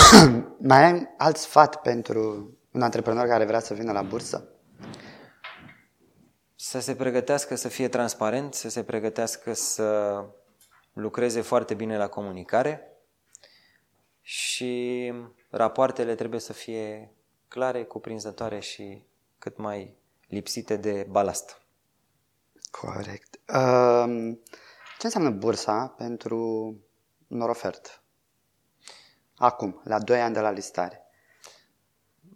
Mai 0.69 0.83
ai 0.83 1.13
alt 1.17 1.37
sfat 1.37 1.81
pentru 1.81 2.51
un 2.73 2.81
antreprenor 2.81 3.27
care 3.27 3.45
vrea 3.45 3.59
să 3.59 3.73
vină 3.73 3.91
la 3.91 4.01
bursă? 4.01 4.47
Să 6.55 6.79
se 6.79 6.95
pregătească 6.95 7.55
să 7.55 7.67
fie 7.67 7.87
transparent, 7.87 8.53
să 8.53 8.69
se 8.69 8.83
pregătească 8.83 9.53
să 9.53 10.23
lucreze 10.93 11.41
foarte 11.41 11.73
bine 11.73 11.97
la 11.97 12.07
comunicare 12.07 12.87
și 14.21 15.13
rapoartele 15.49 16.15
trebuie 16.15 16.39
să 16.39 16.53
fie 16.53 17.13
clare, 17.47 17.83
cuprinzătoare 17.83 18.59
și 18.59 19.03
cât 19.37 19.57
mai 19.57 19.97
lipsite 20.27 20.75
de 20.75 21.07
balast. 21.09 21.61
Corect. 22.71 23.39
Um, 23.55 24.33
ce 24.99 25.05
înseamnă 25.05 25.29
bursa 25.29 25.87
pentru 25.97 26.75
Norofert? 27.27 28.03
Acum, 29.35 29.81
la 29.83 29.99
2 29.99 30.21
ani 30.21 30.33
de 30.33 30.39
la 30.39 30.51
listare. 30.51 31.02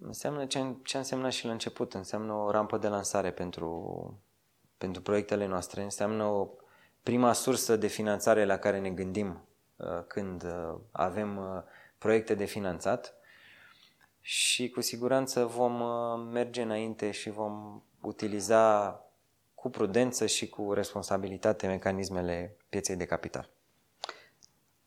Înseamnă 0.02 0.46
ce, 0.46 0.76
ce 0.84 0.98
înseamnă 0.98 1.30
și 1.30 1.46
la 1.46 1.52
început. 1.52 1.94
Înseamnă 1.94 2.34
o 2.34 2.52
rampă 2.52 2.78
de 2.78 2.88
lansare 2.88 3.32
pentru, 3.32 4.20
pentru 4.78 5.02
proiectele 5.02 5.46
noastre. 5.46 5.84
Înseamnă 5.84 6.24
o 6.24 6.50
prima 7.04 7.34
sursă 7.34 7.76
de 7.76 7.88
finanțare 7.88 8.46
la 8.46 8.58
care 8.58 8.80
ne 8.80 8.90
gândim 8.90 9.48
uh, 9.76 10.04
când 10.08 10.44
uh, 10.44 10.76
avem 10.92 11.38
uh, 11.38 11.62
proiecte 11.98 12.36
de 12.36 12.46
finanțat 12.46 13.16
și 14.22 14.70
cu 14.70 14.82
siguranță 14.82 15.46
vom 15.46 15.82
uh, 15.82 16.30
merge 16.32 16.62
înainte 16.62 17.12
și 17.12 17.30
vom 17.30 17.82
utiliza 18.02 19.02
cu 19.56 19.70
prudență 19.70 20.26
și 20.26 20.50
cu 20.50 20.74
responsabilitate 20.74 21.68
mecanismele 21.68 22.58
pieței 22.70 22.96
de 22.96 23.06
capital. 23.06 23.50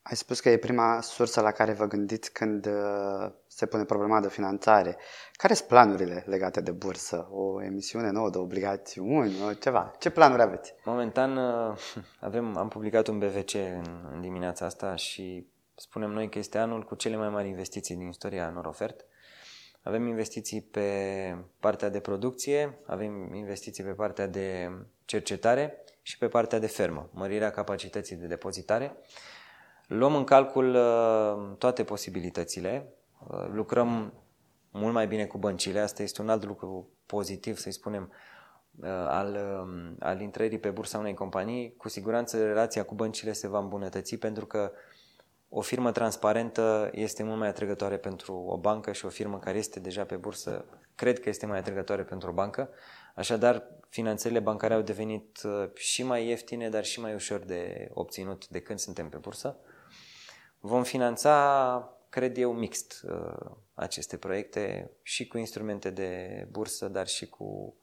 Ai 0.03 0.15
spus 0.15 0.39
că 0.39 0.49
e 0.49 0.57
prima 0.57 1.01
sursă 1.01 1.41
la 1.41 1.51
care 1.51 1.73
vă 1.73 1.87
gândiți 1.87 2.31
când 2.33 2.65
uh, 2.65 3.31
se 3.47 3.65
pune 3.65 3.83
problema 3.83 4.19
de 4.19 4.29
finanțare. 4.29 4.97
Care 5.31 5.53
sunt 5.53 5.67
planurile 5.67 6.23
legate 6.27 6.61
de 6.61 6.71
bursă? 6.71 7.27
O 7.31 7.63
emisiune 7.63 8.09
nouă 8.09 8.29
de 8.29 8.37
obligațiuni? 8.37 9.35
O 9.49 9.53
ceva? 9.53 9.91
Ce 9.99 10.09
planuri 10.09 10.41
aveți? 10.41 10.73
Momentan 10.85 11.37
uh, 11.37 11.77
avem, 12.19 12.57
am 12.57 12.67
publicat 12.67 13.07
un 13.07 13.19
BVC 13.19 13.53
în, 13.53 14.09
în 14.13 14.21
dimineața 14.21 14.65
asta 14.65 14.95
și 14.95 15.47
spunem 15.75 16.09
noi 16.09 16.29
că 16.29 16.37
este 16.37 16.57
anul 16.57 16.83
cu 16.83 16.95
cele 16.95 17.15
mai 17.15 17.29
mari 17.29 17.47
investiții 17.47 17.95
din 17.95 18.07
istoria 18.07 18.49
Norofert. 18.49 19.05
Avem 19.83 20.07
investiții 20.07 20.61
pe 20.61 20.87
partea 21.59 21.89
de 21.89 21.99
producție, 21.99 22.79
avem 22.85 23.33
investiții 23.33 23.83
pe 23.83 23.91
partea 23.91 24.27
de 24.27 24.71
cercetare 25.05 25.83
și 26.01 26.17
pe 26.17 26.27
partea 26.27 26.59
de 26.59 26.67
fermă, 26.67 27.09
mărirea 27.13 27.51
capacității 27.51 28.15
de 28.15 28.27
depozitare. 28.27 28.95
Luăm 29.93 30.15
în 30.15 30.23
calcul 30.23 30.75
uh, 30.75 31.57
toate 31.57 31.83
posibilitățile, 31.83 32.93
uh, 33.27 33.47
lucrăm 33.53 34.13
mult 34.71 34.93
mai 34.93 35.07
bine 35.07 35.25
cu 35.25 35.37
băncile, 35.37 35.79
asta 35.79 36.03
este 36.03 36.21
un 36.21 36.29
alt 36.29 36.45
lucru 36.45 36.89
pozitiv, 37.05 37.57
să-i 37.57 37.71
spunem, 37.71 38.11
uh, 38.81 38.89
al, 39.07 39.39
um, 39.61 39.95
al 39.99 40.21
intrării 40.21 40.59
pe 40.59 40.69
bursa 40.69 40.97
unei 40.97 41.13
companii. 41.13 41.73
Cu 41.77 41.89
siguranță 41.89 42.45
relația 42.45 42.83
cu 42.83 42.95
băncile 42.95 43.33
se 43.33 43.47
va 43.47 43.59
îmbunătăți 43.59 44.15
pentru 44.15 44.45
că 44.45 44.71
o 45.49 45.61
firmă 45.61 45.91
transparentă 45.91 46.89
este 46.91 47.23
mult 47.23 47.39
mai 47.39 47.47
atrăgătoare 47.47 47.97
pentru 47.97 48.33
o 48.33 48.57
bancă 48.57 48.91
și 48.91 49.05
o 49.05 49.09
firmă 49.09 49.39
care 49.39 49.57
este 49.57 49.79
deja 49.79 50.03
pe 50.03 50.15
bursă 50.15 50.65
cred 50.95 51.19
că 51.19 51.29
este 51.29 51.45
mai 51.45 51.57
atrăgătoare 51.57 52.03
pentru 52.03 52.29
o 52.29 52.33
bancă. 52.33 52.69
Așadar, 53.15 53.63
finanțările 53.89 54.39
bancare 54.39 54.73
au 54.73 54.81
devenit 54.81 55.41
uh, 55.43 55.69
și 55.73 56.03
mai 56.03 56.27
ieftine, 56.27 56.69
dar 56.69 56.83
și 56.83 56.99
mai 56.99 57.13
ușor 57.13 57.39
de 57.39 57.89
obținut 57.93 58.47
de 58.47 58.59
când 58.59 58.79
suntem 58.79 59.09
pe 59.09 59.17
bursă. 59.17 59.57
Vom 60.63 60.83
finanța, 60.83 61.97
cred 62.09 62.37
eu, 62.37 62.53
mixt 62.53 63.01
uh, 63.03 63.51
aceste 63.73 64.17
proiecte 64.17 64.91
și 65.01 65.27
cu 65.27 65.37
instrumente 65.37 65.89
de 65.89 66.47
bursă, 66.51 66.87
dar 66.87 67.07
și 67.07 67.29
cu 67.29 67.75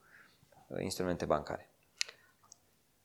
uh, 0.67 0.83
instrumente 0.83 1.25
bancare. 1.25 1.71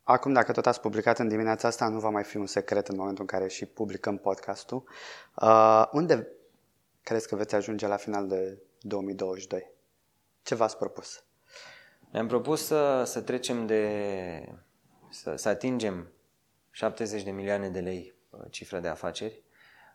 Acum, 0.03 0.33
dacă 0.33 0.51
tot 0.51 0.65
ați 0.65 0.81
publicat 0.81 1.19
în 1.19 1.27
dimineața 1.27 1.67
asta, 1.67 1.87
nu 1.87 1.99
va 1.99 2.09
mai 2.09 2.23
fi 2.23 2.37
un 2.37 2.45
secret 2.45 2.87
în 2.87 2.95
momentul 2.95 3.21
în 3.29 3.37
care 3.37 3.49
și 3.49 3.65
publicăm 3.65 4.17
podcastul. 4.17 4.83
Uh, 5.41 5.87
unde 5.91 6.27
crezi 7.03 7.27
că 7.27 7.35
veți 7.35 7.55
ajunge 7.55 7.87
la 7.87 7.97
final 7.97 8.27
de 8.27 8.57
2022? 8.81 9.71
Ce 10.43 10.55
v-ați 10.55 10.77
propus? 10.77 11.23
Ne-am 12.11 12.27
propus 12.27 12.65
să, 12.65 13.03
să 13.03 13.21
trecem 13.21 13.65
de... 13.65 14.55
Să, 15.09 15.35
să 15.35 15.49
atingem 15.49 16.11
70 16.71 17.23
de 17.23 17.31
milioane 17.31 17.69
de 17.69 17.79
lei 17.79 18.15
uh, 18.29 18.39
cifră 18.49 18.79
de 18.79 18.87
afaceri. 18.87 19.42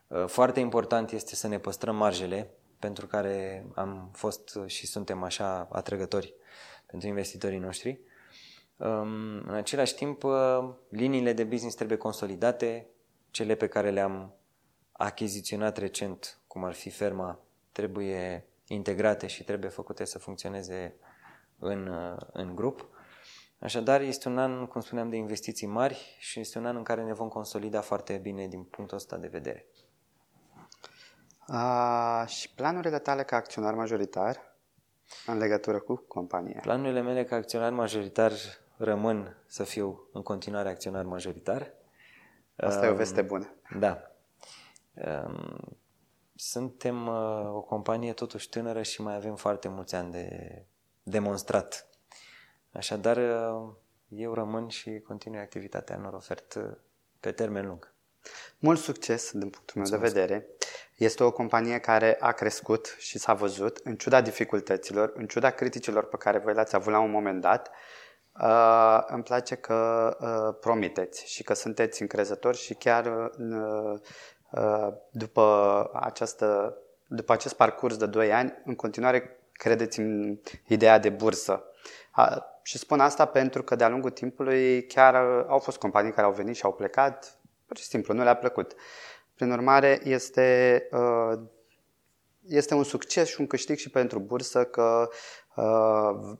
Uh, 0.08 0.24
foarte 0.26 0.60
important 0.60 1.10
este 1.10 1.34
să 1.34 1.48
ne 1.48 1.58
păstrăm 1.58 1.96
marjele 1.96 2.50
pentru 2.78 3.06
care 3.06 3.66
am 3.74 4.10
fost 4.12 4.58
și 4.66 4.86
suntem 4.86 5.22
așa 5.22 5.68
atrăgători 5.70 6.34
pentru 6.86 7.08
investitorii 7.08 7.58
noștri. 7.58 8.00
În 8.76 9.50
același 9.50 9.94
timp, 9.94 10.22
uh, 10.22 10.68
liniile 10.88 11.32
de 11.32 11.44
business 11.44 11.76
trebuie 11.76 11.96
consolidate, 11.96 12.86
cele 13.30 13.54
pe 13.54 13.66
care 13.68 13.90
le-am 13.90 14.34
achiziționat 14.92 15.76
recent, 15.76 16.40
cum 16.46 16.64
ar 16.64 16.72
fi 16.72 16.90
ferma, 16.90 17.40
trebuie 17.72 18.46
integrate 18.66 19.26
și 19.26 19.44
trebuie 19.44 19.70
făcute 19.70 20.04
să 20.04 20.18
funcționeze 20.18 20.96
în, 21.58 21.86
uh, 21.86 22.16
în 22.32 22.54
grup. 22.54 22.88
Așadar, 23.58 24.00
este 24.00 24.28
un 24.28 24.38
an, 24.38 24.66
cum 24.66 24.80
spuneam, 24.80 25.10
de 25.10 25.16
investiții 25.16 25.66
mari 25.66 26.16
și 26.18 26.40
este 26.40 26.58
un 26.58 26.66
an 26.66 26.76
în 26.76 26.82
care 26.82 27.02
ne 27.04 27.12
vom 27.12 27.28
consolida 27.28 27.80
foarte 27.80 28.16
bine 28.16 28.46
din 28.46 28.62
punctul 28.62 28.96
ăsta 28.96 29.16
de 29.16 29.26
vedere. 29.26 29.66
A, 31.50 32.24
și 32.26 32.54
planurile 32.54 32.98
tale 32.98 33.22
ca 33.22 33.36
acționar 33.36 33.74
majoritar 33.74 34.56
în 35.26 35.38
legătură 35.38 35.78
cu 35.78 36.04
compania? 36.08 36.60
Planurile 36.62 37.00
mele 37.00 37.24
ca 37.24 37.36
acționar 37.36 37.72
majoritar 37.72 38.32
rămân 38.76 39.36
să 39.46 39.64
fiu 39.64 40.08
în 40.12 40.22
continuare 40.22 40.68
acționar 40.68 41.04
majoritar. 41.04 41.72
Asta 42.56 42.86
e 42.86 42.88
o 42.88 42.94
veste 42.94 43.22
bună. 43.22 43.54
Da. 43.78 44.10
Suntem 46.34 47.06
uh, 47.06 47.54
o 47.54 47.60
companie 47.60 48.12
totuși 48.12 48.48
tânără 48.48 48.82
și 48.82 49.02
mai 49.02 49.14
avem 49.14 49.36
foarte 49.36 49.68
mulți 49.68 49.94
ani 49.94 50.12
de 50.12 50.28
demonstrat. 51.02 51.86
Așadar, 52.72 53.16
uh, 53.16 53.72
eu 54.08 54.34
rămân 54.34 54.68
și 54.68 55.00
continui 55.06 55.38
activitatea 55.38 55.96
în 55.96 56.04
ofert 56.04 56.54
uh, 56.54 56.76
pe 57.20 57.32
termen 57.32 57.66
lung. 57.66 57.92
Mult 58.58 58.78
succes 58.78 59.30
din 59.32 59.50
punctul 59.50 59.80
meu 59.80 59.90
Mulțumesc. 59.90 60.14
de 60.14 60.20
vedere. 60.20 60.46
Este 60.98 61.24
o 61.24 61.30
companie 61.30 61.78
care 61.78 62.16
a 62.20 62.32
crescut 62.32 62.96
și 62.98 63.18
s-a 63.18 63.34
văzut, 63.34 63.80
în 63.84 63.96
ciuda 63.96 64.20
dificultăților, 64.20 65.12
în 65.14 65.26
ciuda 65.26 65.50
criticilor 65.50 66.04
pe 66.04 66.16
care 66.16 66.38
voi 66.38 66.54
le-ați 66.54 66.74
avut 66.74 66.92
la 66.92 66.98
un 66.98 67.10
moment 67.10 67.40
dat, 67.40 67.70
uh, 68.40 69.00
îmi 69.06 69.22
place 69.22 69.54
că 69.54 70.16
uh, 70.20 70.56
promiteți 70.60 71.32
și 71.32 71.42
că 71.42 71.54
sunteți 71.54 72.02
încrezători 72.02 72.56
și 72.56 72.74
chiar 72.74 73.30
uh, 73.38 74.00
uh, 74.50 74.88
după, 75.10 75.90
această, 75.94 76.76
după 77.06 77.32
acest 77.32 77.54
parcurs 77.54 77.96
de 77.96 78.06
2 78.06 78.32
ani, 78.32 78.54
în 78.64 78.74
continuare 78.74 79.38
credeți 79.52 79.98
în 79.98 80.38
ideea 80.66 80.98
de 80.98 81.08
bursă. 81.08 81.64
Uh, 82.16 82.36
și 82.62 82.78
spun 82.78 83.00
asta 83.00 83.24
pentru 83.24 83.62
că 83.62 83.76
de-a 83.76 83.88
lungul 83.88 84.10
timpului 84.10 84.86
chiar 84.86 85.14
au 85.48 85.58
fost 85.58 85.78
companii 85.78 86.12
care 86.12 86.26
au 86.26 86.32
venit 86.32 86.56
și 86.56 86.64
au 86.64 86.72
plecat, 86.72 87.38
pur 87.66 87.76
și 87.76 87.84
simplu, 87.84 88.14
nu 88.14 88.22
le-a 88.22 88.36
plăcut. 88.36 88.74
Prin 89.38 89.50
urmare, 89.50 90.00
este, 90.04 90.88
uh, 90.92 91.38
este 92.46 92.74
un 92.74 92.84
succes 92.84 93.28
și 93.28 93.40
un 93.40 93.46
câștig 93.46 93.76
și 93.76 93.90
pentru 93.90 94.18
bursă 94.18 94.64
că 94.64 95.08
uh, 95.54 96.36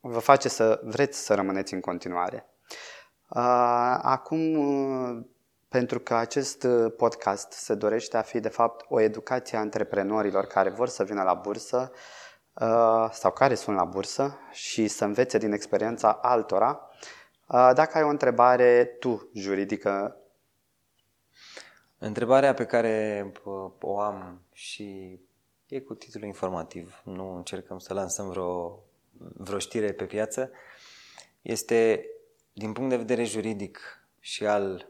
vă 0.00 0.18
face 0.18 0.48
să 0.48 0.80
vreți 0.84 1.18
să 1.18 1.34
rămâneți 1.34 1.74
în 1.74 1.80
continuare. 1.80 2.46
Uh, 3.28 3.98
acum, 4.02 5.30
pentru 5.68 6.00
că 6.00 6.14
acest 6.14 6.66
podcast 6.96 7.52
se 7.52 7.74
dorește 7.74 8.16
a 8.16 8.22
fi, 8.22 8.40
de 8.40 8.48
fapt, 8.48 8.84
o 8.88 9.00
educație 9.00 9.56
a 9.56 9.60
antreprenorilor 9.60 10.44
care 10.46 10.70
vor 10.70 10.88
să 10.88 11.04
vină 11.04 11.22
la 11.22 11.34
bursă 11.34 11.92
sau 13.12 13.32
care 13.32 13.54
sunt 13.54 13.76
la 13.76 13.84
bursă 13.84 14.38
și 14.50 14.88
să 14.88 15.04
învețe 15.04 15.38
din 15.38 15.52
experiența 15.52 16.18
altora, 16.22 16.90
dacă 17.48 17.90
ai 17.94 18.02
o 18.02 18.08
întrebare 18.08 18.84
tu, 18.84 19.30
juridică, 19.34 20.20
Întrebarea 21.98 22.54
pe 22.54 22.64
care 22.64 23.32
o 23.80 24.00
am 24.00 24.42
și 24.52 25.20
e 25.66 25.80
cu 25.80 25.94
titlu 25.94 26.26
informativ, 26.26 27.02
nu 27.04 27.36
încercăm 27.36 27.78
să 27.78 27.94
lansăm 27.94 28.28
vreo, 28.28 28.84
vreo 29.18 29.58
știre 29.58 29.92
pe 29.92 30.04
piață, 30.04 30.50
este 31.42 32.06
din 32.52 32.72
punct 32.72 32.90
de 32.90 32.96
vedere 32.96 33.24
juridic 33.24 34.06
și 34.20 34.46
al 34.46 34.88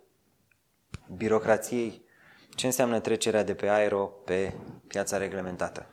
birocrației, 1.16 2.04
ce 2.54 2.66
înseamnă 2.66 3.00
trecerea 3.00 3.42
de 3.42 3.54
pe 3.54 3.68
aero 3.68 4.06
pe 4.06 4.54
piața 4.86 5.16
reglementată? 5.16 5.86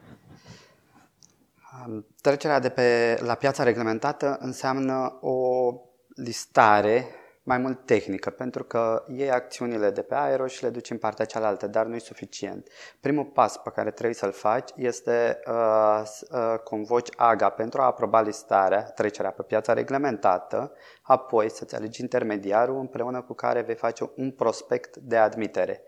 Trecerea 2.21 2.60
de 2.60 2.69
pe 2.69 3.17
la 3.21 3.36
piața 3.36 3.63
reglementată 3.63 4.38
înseamnă 4.39 5.17
o 5.21 5.73
listare 6.15 7.06
mai 7.43 7.58
mult 7.58 7.86
tehnică, 7.86 8.29
pentru 8.29 8.63
că 8.63 9.03
iei 9.08 9.32
acțiunile 9.32 9.89
de 9.89 10.01
pe 10.01 10.15
aero 10.15 10.47
și 10.47 10.63
le 10.63 10.69
duci 10.69 10.89
în 10.89 10.97
partea 10.97 11.25
cealaltă, 11.25 11.67
dar 11.67 11.86
nu 11.86 11.95
e 11.95 11.99
suficient. 11.99 12.67
Primul 12.99 13.25
pas 13.25 13.58
pe 13.58 13.69
care 13.69 13.91
trebuie 13.91 14.15
să-l 14.15 14.32
faci 14.32 14.69
este 14.75 15.39
uh, 15.47 16.01
uh, 16.32 16.60
convoci 16.63 17.10
AGA 17.15 17.49
pentru 17.49 17.82
a 17.82 17.86
aproba 17.86 18.21
listarea, 18.21 18.84
trecerea 18.84 19.32
pe 19.32 19.41
piața 19.41 19.73
reglementată, 19.73 20.71
apoi 21.01 21.49
să-ți 21.49 21.75
alegi 21.75 22.01
intermediarul 22.01 22.79
împreună 22.79 23.21
cu 23.21 23.34
care 23.34 23.62
vei 23.62 23.75
face 23.75 24.12
un 24.15 24.32
prospect 24.32 24.95
de 24.97 25.17
admitere. 25.17 25.84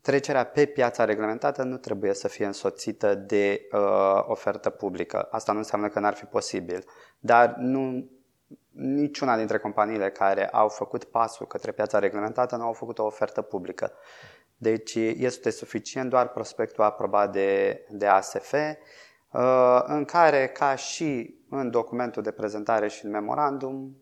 Trecerea 0.00 0.44
pe 0.44 0.66
piața 0.66 1.04
reglementată 1.04 1.62
nu 1.62 1.76
trebuie 1.76 2.14
să 2.14 2.28
fie 2.28 2.46
însoțită 2.46 3.14
de 3.14 3.60
uh, 3.72 4.24
ofertă 4.26 4.70
publică. 4.70 5.28
Asta 5.30 5.52
nu 5.52 5.58
înseamnă 5.58 5.88
că 5.88 6.00
n-ar 6.00 6.14
fi 6.14 6.24
posibil, 6.24 6.84
dar 7.18 7.54
nu 7.58 8.10
niciuna 8.74 9.36
dintre 9.36 9.58
companiile 9.58 10.10
care 10.10 10.48
au 10.48 10.68
făcut 10.68 11.04
pasul 11.04 11.46
către 11.46 11.72
piața 11.72 11.98
reglementată 11.98 12.56
nu 12.56 12.64
au 12.64 12.72
făcut 12.72 12.98
o 12.98 13.04
ofertă 13.04 13.42
publică. 13.42 13.92
Deci 14.56 14.94
este 14.94 15.50
suficient 15.50 16.10
doar 16.10 16.28
prospectul 16.28 16.84
aprobat 16.84 17.32
de, 17.32 17.80
de 17.90 18.06
ASF, 18.06 18.52
uh, 18.52 19.82
în 19.84 20.04
care, 20.04 20.48
ca 20.48 20.74
și 20.74 21.38
în 21.50 21.70
documentul 21.70 22.22
de 22.22 22.30
prezentare 22.30 22.88
și 22.88 23.04
în 23.04 23.10
memorandum, 23.10 23.96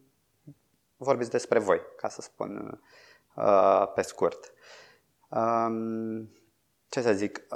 vorbiți 0.97 1.31
despre 1.31 1.59
voi, 1.59 1.81
ca 1.97 2.09
să 2.09 2.21
spun 2.21 2.81
uh, 3.35 3.93
pe 3.95 4.03
scurt. 4.03 4.53
Um, 5.29 6.31
ce 6.89 7.01
să 7.01 7.13
zic? 7.13 7.47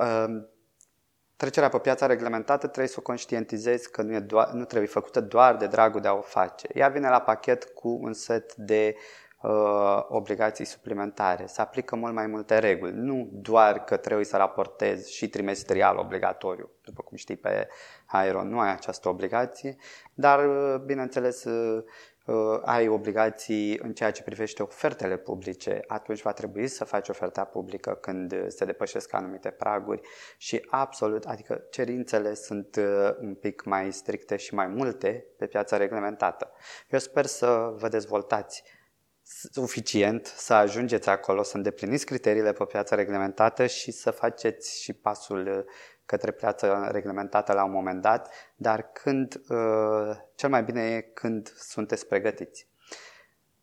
Um, 1.37 1.43
Trecerea 1.47 1.69
pe 1.69 1.79
piața 1.79 2.07
reglementată 2.07 2.67
trebuie 2.67 2.89
să 2.89 2.97
o 2.99 3.03
conștientizezi 3.03 3.91
că 3.91 4.03
nu, 4.03 4.15
e 4.15 4.21
doar, 4.21 4.51
nu 4.51 4.65
trebuie 4.65 4.89
făcută 4.89 5.21
doar 5.21 5.57
de 5.57 5.67
dragul 5.67 6.01
de 6.01 6.09
a 6.09 6.13
o 6.13 6.21
face. 6.21 6.69
Ea 6.75 6.89
vine 6.89 7.09
la 7.09 7.21
pachet 7.21 7.65
cu 7.65 7.99
un 8.03 8.13
set 8.13 8.55
de 8.55 8.97
uh, 9.43 10.05
obligații 10.09 10.65
suplimentare. 10.65 11.47
Se 11.47 11.61
aplică 11.61 11.97
mult 11.97 12.15
mai 12.15 12.27
multe 12.27 12.59
reguli. 12.59 12.93
Nu 12.95 13.29
doar 13.33 13.85
că 13.85 13.97
trebuie 13.97 14.25
să 14.27 14.37
raportezi 14.37 15.15
și 15.15 15.29
trimestrial 15.29 15.97
obligatoriu. 15.99 16.71
După 16.85 17.03
cum 17.03 17.17
știi 17.17 17.37
pe 17.37 17.69
aero, 18.07 18.43
nu 18.43 18.59
ai 18.61 18.71
această 18.73 19.09
obligație, 19.09 19.77
dar, 20.15 20.47
uh, 20.47 20.81
bineînțeles, 20.85 21.45
uh, 21.45 21.85
Uh, 21.85 21.85
ai 22.65 22.89
obligații 22.89 23.79
în 23.83 23.93
ceea 23.93 24.11
ce 24.11 24.23
privește 24.23 24.63
ofertele 24.63 25.17
publice, 25.17 25.81
atunci 25.87 26.23
va 26.23 26.33
trebui 26.33 26.67
să 26.67 26.85
faci 26.85 27.09
oferta 27.09 27.45
publică 27.45 27.99
când 28.01 28.51
se 28.51 28.65
depășesc 28.65 29.13
anumite 29.15 29.51
praguri 29.51 30.01
și 30.37 30.67
absolut, 30.71 31.25
adică 31.25 31.65
cerințele 31.71 32.35
sunt 32.35 32.77
uh, 32.77 33.11
un 33.21 33.35
pic 33.35 33.65
mai 33.65 33.93
stricte 33.93 34.37
și 34.37 34.55
mai 34.55 34.67
multe 34.67 35.27
pe 35.39 35.47
piața 35.47 35.77
reglementată. 35.77 36.51
Eu 36.91 36.99
sper 36.99 37.27
să 37.27 37.75
vă 37.77 37.89
dezvoltați 37.89 38.63
suficient 39.51 40.27
să 40.27 40.55
ajungeți 40.55 41.09
acolo, 41.09 41.43
să 41.43 41.57
îndepliniți 41.57 42.07
criteriile 42.07 42.53
pe 42.53 42.65
piața 42.65 42.97
reglementată 42.97 43.67
și 43.67 43.91
să 43.91 44.11
faceți 44.11 44.83
și 44.83 44.93
pasul 44.93 45.47
uh, 45.47 45.65
către 46.07 46.31
piața 46.31 46.91
reglementată 46.91 47.53
la 47.53 47.65
un 47.65 47.71
moment 47.71 48.03
dat, 48.03 48.35
dar 48.57 48.91
când, 48.93 49.41
uh, 49.49 50.17
cel 50.35 50.49
mai 50.49 50.63
bine 50.63 50.83
e 50.83 51.01
când 51.01 51.53
sunteți 51.57 52.07
pregătiți. 52.07 52.69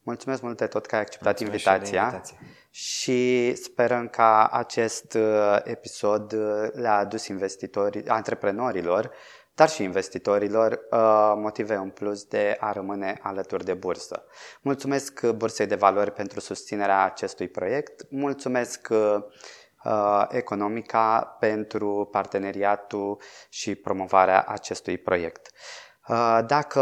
Mulțumesc 0.06 0.42
mult 0.42 0.58
de 0.58 0.68
tot 0.68 0.86
că 0.86 0.96
ai 0.96 1.02
acceptat 1.02 1.40
Mulțumesc 1.40 1.66
invitația 1.66 2.22
și, 2.70 2.94
și 3.00 3.56
sperăm 3.56 4.08
ca 4.08 4.48
acest 4.48 5.14
uh, 5.14 5.58
episod 5.64 6.32
uh, 6.32 6.68
le-a 6.74 6.98
adus 6.98 7.28
investitorii, 7.28 8.08
antreprenorilor, 8.08 9.12
dar 9.56 9.70
și 9.70 9.84
investitorilor 9.84 10.72
uh, 10.72 11.34
motive 11.36 11.76
în 11.76 11.90
plus 11.90 12.24
de 12.24 12.58
a 12.60 12.72
rămâne 12.72 13.20
alături 13.22 13.66
de 13.66 13.74
bursă. 13.74 14.24
Mulțumesc 14.62 15.28
Bursei 15.32 15.66
de 15.66 15.76
Valori 15.76 16.12
pentru 16.12 16.40
susținerea 16.40 17.04
acestui 17.04 17.48
proiect. 17.48 18.06
Mulțumesc 18.10 18.88
Uh, 19.84 20.26
economica 20.30 21.36
pentru 21.40 22.08
parteneriatul 22.12 23.22
și 23.50 23.76
promovarea 23.76 24.44
acestui 24.48 24.98
proiect. 24.98 25.52
Uh, 26.08 26.40
dacă 26.48 26.80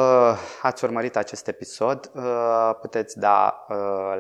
ați 0.62 0.84
urmărit 0.84 1.16
acest 1.16 1.48
episod, 1.48 2.12
uh, 2.14 2.72
puteți 2.82 3.20
da 3.20 3.66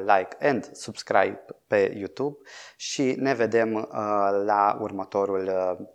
like 0.06 0.48
and 0.48 0.70
subscribe 0.74 1.46
pe 1.68 1.94
YouTube 1.98 2.38
și 2.76 3.16
ne 3.18 3.34
vedem 3.34 3.90
la 4.46 4.78
următorul 4.80 5.52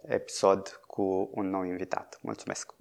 episod 0.07 0.81
cu 0.97 1.31
un 1.35 1.49
nou 1.51 1.63
invitat. 1.65 2.19
Mulțumesc! 2.23 2.75